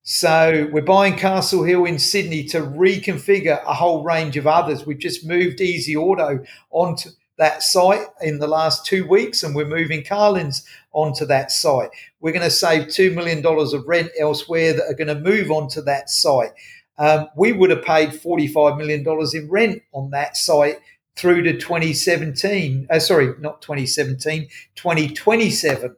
[0.02, 4.84] So we're buying Castle Hill in Sydney to reconfigure a whole range of others.
[4.84, 6.42] We've just moved Easy Auto
[6.72, 11.90] onto that site in the last two weeks, and we're moving Carlins onto that site.
[12.18, 15.82] We're going to save $2 million of rent elsewhere that are going to move onto
[15.82, 16.50] that site
[16.98, 20.78] um, we would have paid $45 million in rent on that site
[21.16, 22.86] through to 2017.
[22.90, 25.96] Uh, sorry, not 2017, 2027.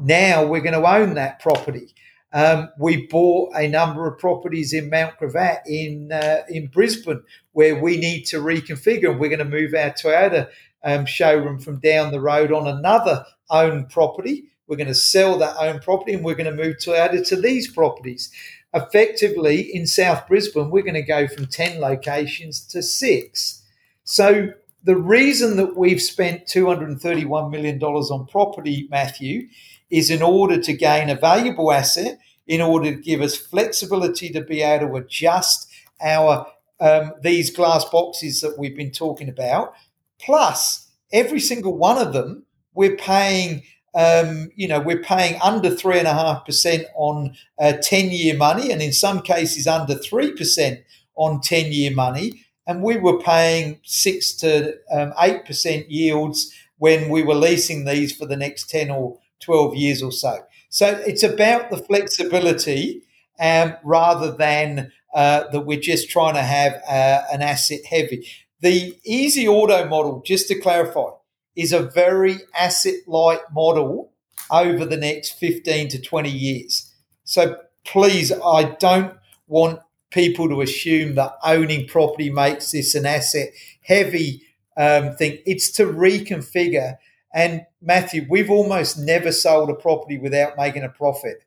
[0.00, 1.94] Now we're going to own that property.
[2.32, 7.22] Um, we bought a number of properties in Mount Gravatt in uh, in Brisbane
[7.52, 10.48] where we need to reconfigure, and we're going to move our Toyota
[10.82, 14.46] um, showroom from down the road on another owned property.
[14.66, 17.70] We're going to sell that owned property, and we're going to move Toyota to these
[17.70, 18.32] properties
[18.74, 23.62] effectively in South Brisbane, we're going to go from 10 locations to six.
[24.02, 24.52] So
[24.82, 29.48] the reason that we've spent $231 million on property, Matthew,
[29.90, 34.42] is in order to gain a valuable asset, in order to give us flexibility to
[34.42, 35.70] be able to adjust
[36.02, 36.46] our
[36.80, 39.72] um, these glass boxes that we've been talking about.
[40.20, 42.44] Plus, every single one of them,
[42.74, 43.62] we're paying
[43.94, 48.72] um, you know, we're paying under three and a half percent on uh, ten-year money,
[48.72, 50.80] and in some cases under three percent
[51.16, 52.44] on ten-year money.
[52.66, 58.16] And we were paying six to um, eight percent yields when we were leasing these
[58.16, 60.38] for the next ten or twelve years or so.
[60.70, 63.02] So it's about the flexibility
[63.38, 68.26] um, rather than uh, that we're just trying to have uh, an asset heavy.
[68.60, 71.10] The easy auto model, just to clarify,
[71.56, 74.12] is a very asset light model
[74.50, 76.92] over the next 15 to 20 years.
[77.24, 79.14] So please, I don't
[79.46, 79.80] want
[80.10, 83.48] people to assume that owning property makes this an asset
[83.82, 84.42] heavy
[84.76, 85.38] um, thing.
[85.46, 86.96] It's to reconfigure.
[87.32, 91.44] And Matthew, we've almost never sold a property without making a profit.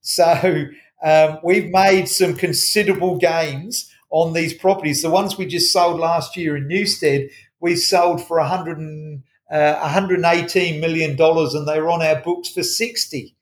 [0.00, 0.66] So
[1.02, 5.02] um, we've made some considerable gains on these properties.
[5.02, 7.28] The ones we just sold last year in Newstead,
[7.60, 12.62] we sold for 100 uh, 118 million dollars, and they were on our books for
[12.62, 13.34] 60.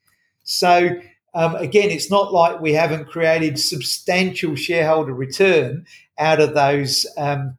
[0.43, 0.91] So
[1.33, 5.85] um, again, it's not like we haven't created substantial shareholder return
[6.17, 7.57] out of those um,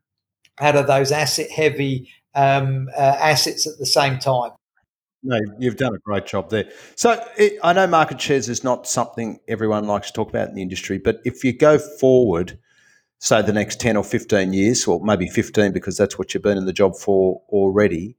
[0.60, 4.50] out of those asset heavy um, uh, assets at the same time.
[5.22, 6.70] No, you've done a great job there.
[6.94, 10.54] So it, I know market shares is not something everyone likes to talk about in
[10.54, 12.58] the industry, but if you go forward,
[13.18, 16.58] say the next 10 or 15 years, or maybe 15 because that's what you've been
[16.58, 18.16] in the job for already,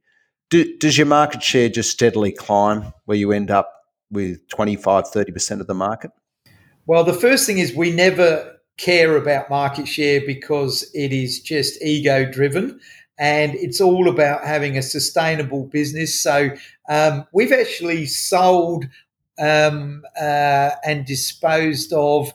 [0.50, 3.72] do, does your market share just steadily climb where you end up
[4.10, 6.10] with 25, 30% of the market?
[6.86, 11.80] Well, the first thing is we never care about market share because it is just
[11.82, 12.80] ego driven
[13.18, 16.18] and it's all about having a sustainable business.
[16.18, 16.50] So
[16.88, 18.86] um, we've actually sold
[19.38, 22.32] um, uh, and disposed of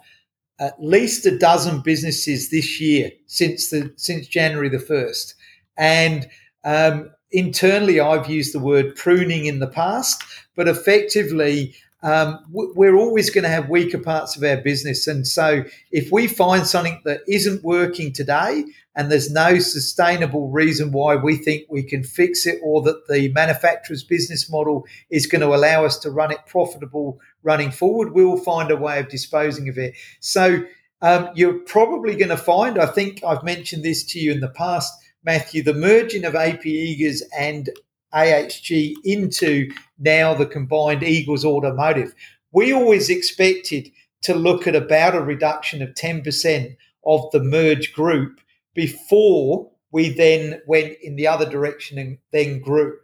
[0.59, 5.35] at least a dozen businesses this year since the since January the first,
[5.77, 6.29] and
[6.63, 10.23] um, internally I've used the word pruning in the past,
[10.55, 15.07] but effectively um, we're always going to have weaker parts of our business.
[15.07, 18.63] And so if we find something that isn't working today
[18.95, 23.31] and there's no sustainable reason why we think we can fix it or that the
[23.33, 28.37] manufacturer's business model is going to allow us to run it profitable running forward, we'll
[28.37, 29.95] find a way of disposing of it.
[30.19, 30.63] So
[31.01, 34.49] um, you're probably going to find, I think I've mentioned this to you in the
[34.49, 34.93] past,
[35.25, 37.71] Matthew, the merging of AP Eagers and
[38.13, 42.13] AHG into now the combined Eagers Automotive.
[42.51, 43.89] We always expected
[44.21, 48.39] to look at about a reduction of 10% of the merge group
[48.75, 52.95] before we then went in the other direction and then grew.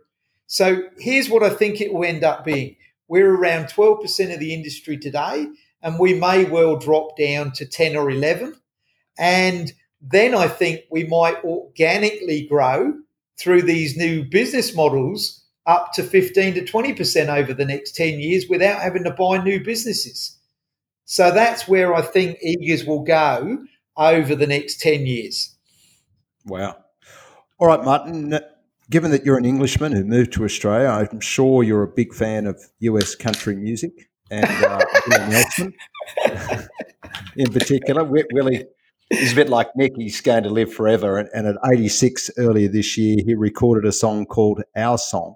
[0.45, 2.75] So here's what I think it will end up being.
[3.07, 5.47] We're around 12% of the industry today,
[5.81, 8.55] and we may well drop down to 10 or 11.
[9.17, 12.93] And then I think we might organically grow
[13.39, 18.45] through these new business models up to 15 to 20% over the next 10 years
[18.49, 20.37] without having to buy new businesses.
[21.05, 23.59] So that's where I think Eagers will go
[23.97, 25.55] over the next 10 years.
[26.45, 26.77] Wow.
[27.59, 28.39] All right, Martin.
[28.89, 32.45] Given that you're an Englishman who moved to Australia, I'm sure you're a big fan
[32.45, 34.83] of US country music and uh,
[35.29, 35.73] Nelson
[37.35, 38.03] in particular.
[38.03, 38.65] Willie
[39.11, 39.91] He's a bit like Nick.
[39.97, 41.17] He's going to live forever.
[41.17, 45.35] And, and, at 86 earlier this year, he recorded a song called Our Song.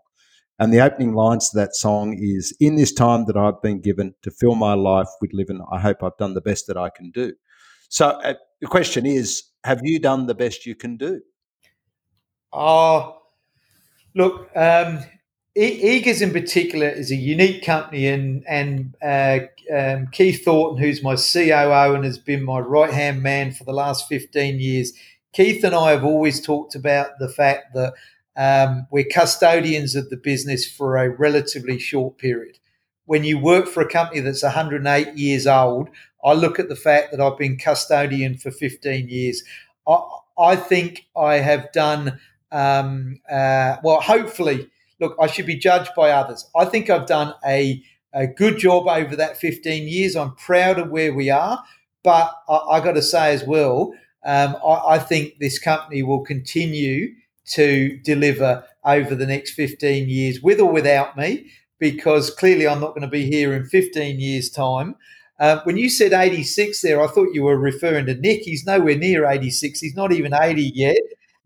[0.57, 4.15] And the opening lines to that song is In this time that I've been given
[4.21, 7.11] to fill my life with living, I hope I've done the best that I can
[7.11, 7.33] do.
[7.89, 11.21] So uh, the question is Have you done the best you can do?
[12.53, 13.17] Oh,
[14.15, 14.99] look, um,
[15.57, 19.39] Eagers in particular is a unique company, and and uh,
[19.73, 23.71] um, Keith Thornton, who's my COO and has been my right hand man for the
[23.71, 24.91] last fifteen years.
[25.31, 27.93] Keith and I have always talked about the fact that
[28.35, 32.59] um, we're custodians of the business for a relatively short period.
[33.05, 35.89] When you work for a company that's 108 years old,
[36.23, 39.43] I look at the fact that I've been custodian for 15 years.
[39.87, 40.01] I,
[40.37, 42.19] I think I have done
[42.51, 44.01] um, uh, well.
[44.01, 46.49] Hopefully look, I should be judged by others.
[46.55, 47.83] I think I've done a,
[48.13, 50.15] a good job over that 15 years.
[50.15, 51.63] I'm proud of where we are.
[52.03, 53.93] But I, I got to say as well,
[54.23, 57.13] um, I, I think this company will continue
[57.47, 62.89] to deliver over the next 15 years with or without me, because clearly I'm not
[62.89, 64.95] going to be here in 15 years' time.
[65.39, 68.43] Uh, when you said 86 there, I thought you were referring to Nick.
[68.43, 69.79] He's nowhere near 86.
[69.79, 70.97] He's not even 80 yet.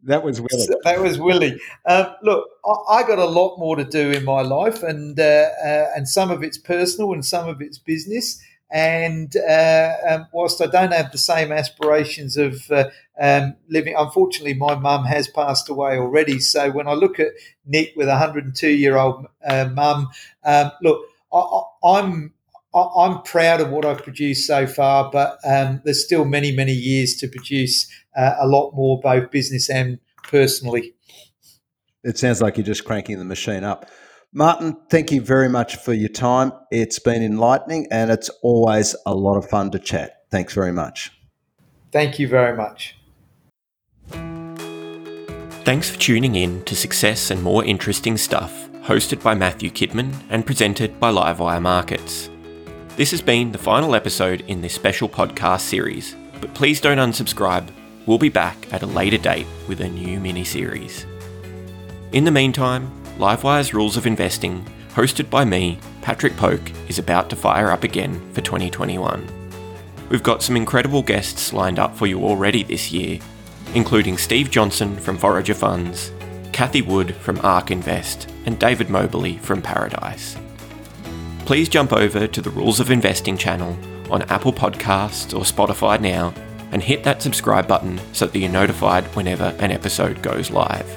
[0.04, 0.68] That was Willie.
[0.84, 1.60] That was Willie.
[1.86, 5.50] Um, look, I, I, got a lot more to do in my life, and uh,
[5.64, 8.42] uh, and some of it's personal, and some of it's business.
[8.72, 12.90] And uh, um, whilst I don't have the same aspirations of uh,
[13.20, 16.40] um, living, unfortunately, my mum has passed away already.
[16.40, 17.30] So when I look at
[17.66, 20.10] Nick with a 102 year old uh, mum,
[20.44, 22.34] um, look, I, I'm
[22.74, 27.16] I'm proud of what I've produced so far, but um, there's still many, many years
[27.16, 30.94] to produce uh, a lot more, both business and personally.
[32.04, 33.90] It sounds like you're just cranking the machine up.
[34.32, 36.52] Martin, thank you very much for your time.
[36.72, 40.24] It's been enlightening and it's always a lot of fun to chat.
[40.30, 41.12] Thanks very much.
[41.92, 42.96] Thank you very much.
[45.66, 50.46] Thanks for tuning in to Success and More Interesting Stuff, hosted by Matthew Kidman and
[50.46, 52.30] presented by Livewire Markets.
[53.00, 57.70] This has been the final episode in this special podcast series, but please don't unsubscribe.
[58.06, 61.06] We'll be back at a later date with a new mini series.
[62.12, 67.38] In the meantime, Livewire's Rules of Investing, hosted by me, Patrick Poke, is about to
[67.38, 69.26] fire up again for 2021.
[70.10, 73.22] We've got some incredible guests lined up for you already this year,
[73.76, 76.12] including Steve Johnson from Forager Funds,
[76.52, 80.36] Cathie Wood from ARK Invest, and David Moberly from Paradice
[81.50, 83.76] please jump over to the Rules of Investing channel
[84.12, 86.32] on Apple Podcasts or Spotify now
[86.72, 90.88] and hit that subscribe button so that you're notified whenever an episode goes live.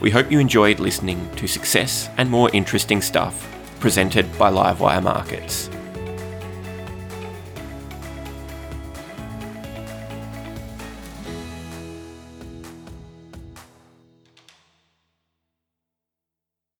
[0.00, 3.48] We hope you enjoyed listening to Success and More Interesting Stuff
[3.78, 5.70] presented by Livewire Markets.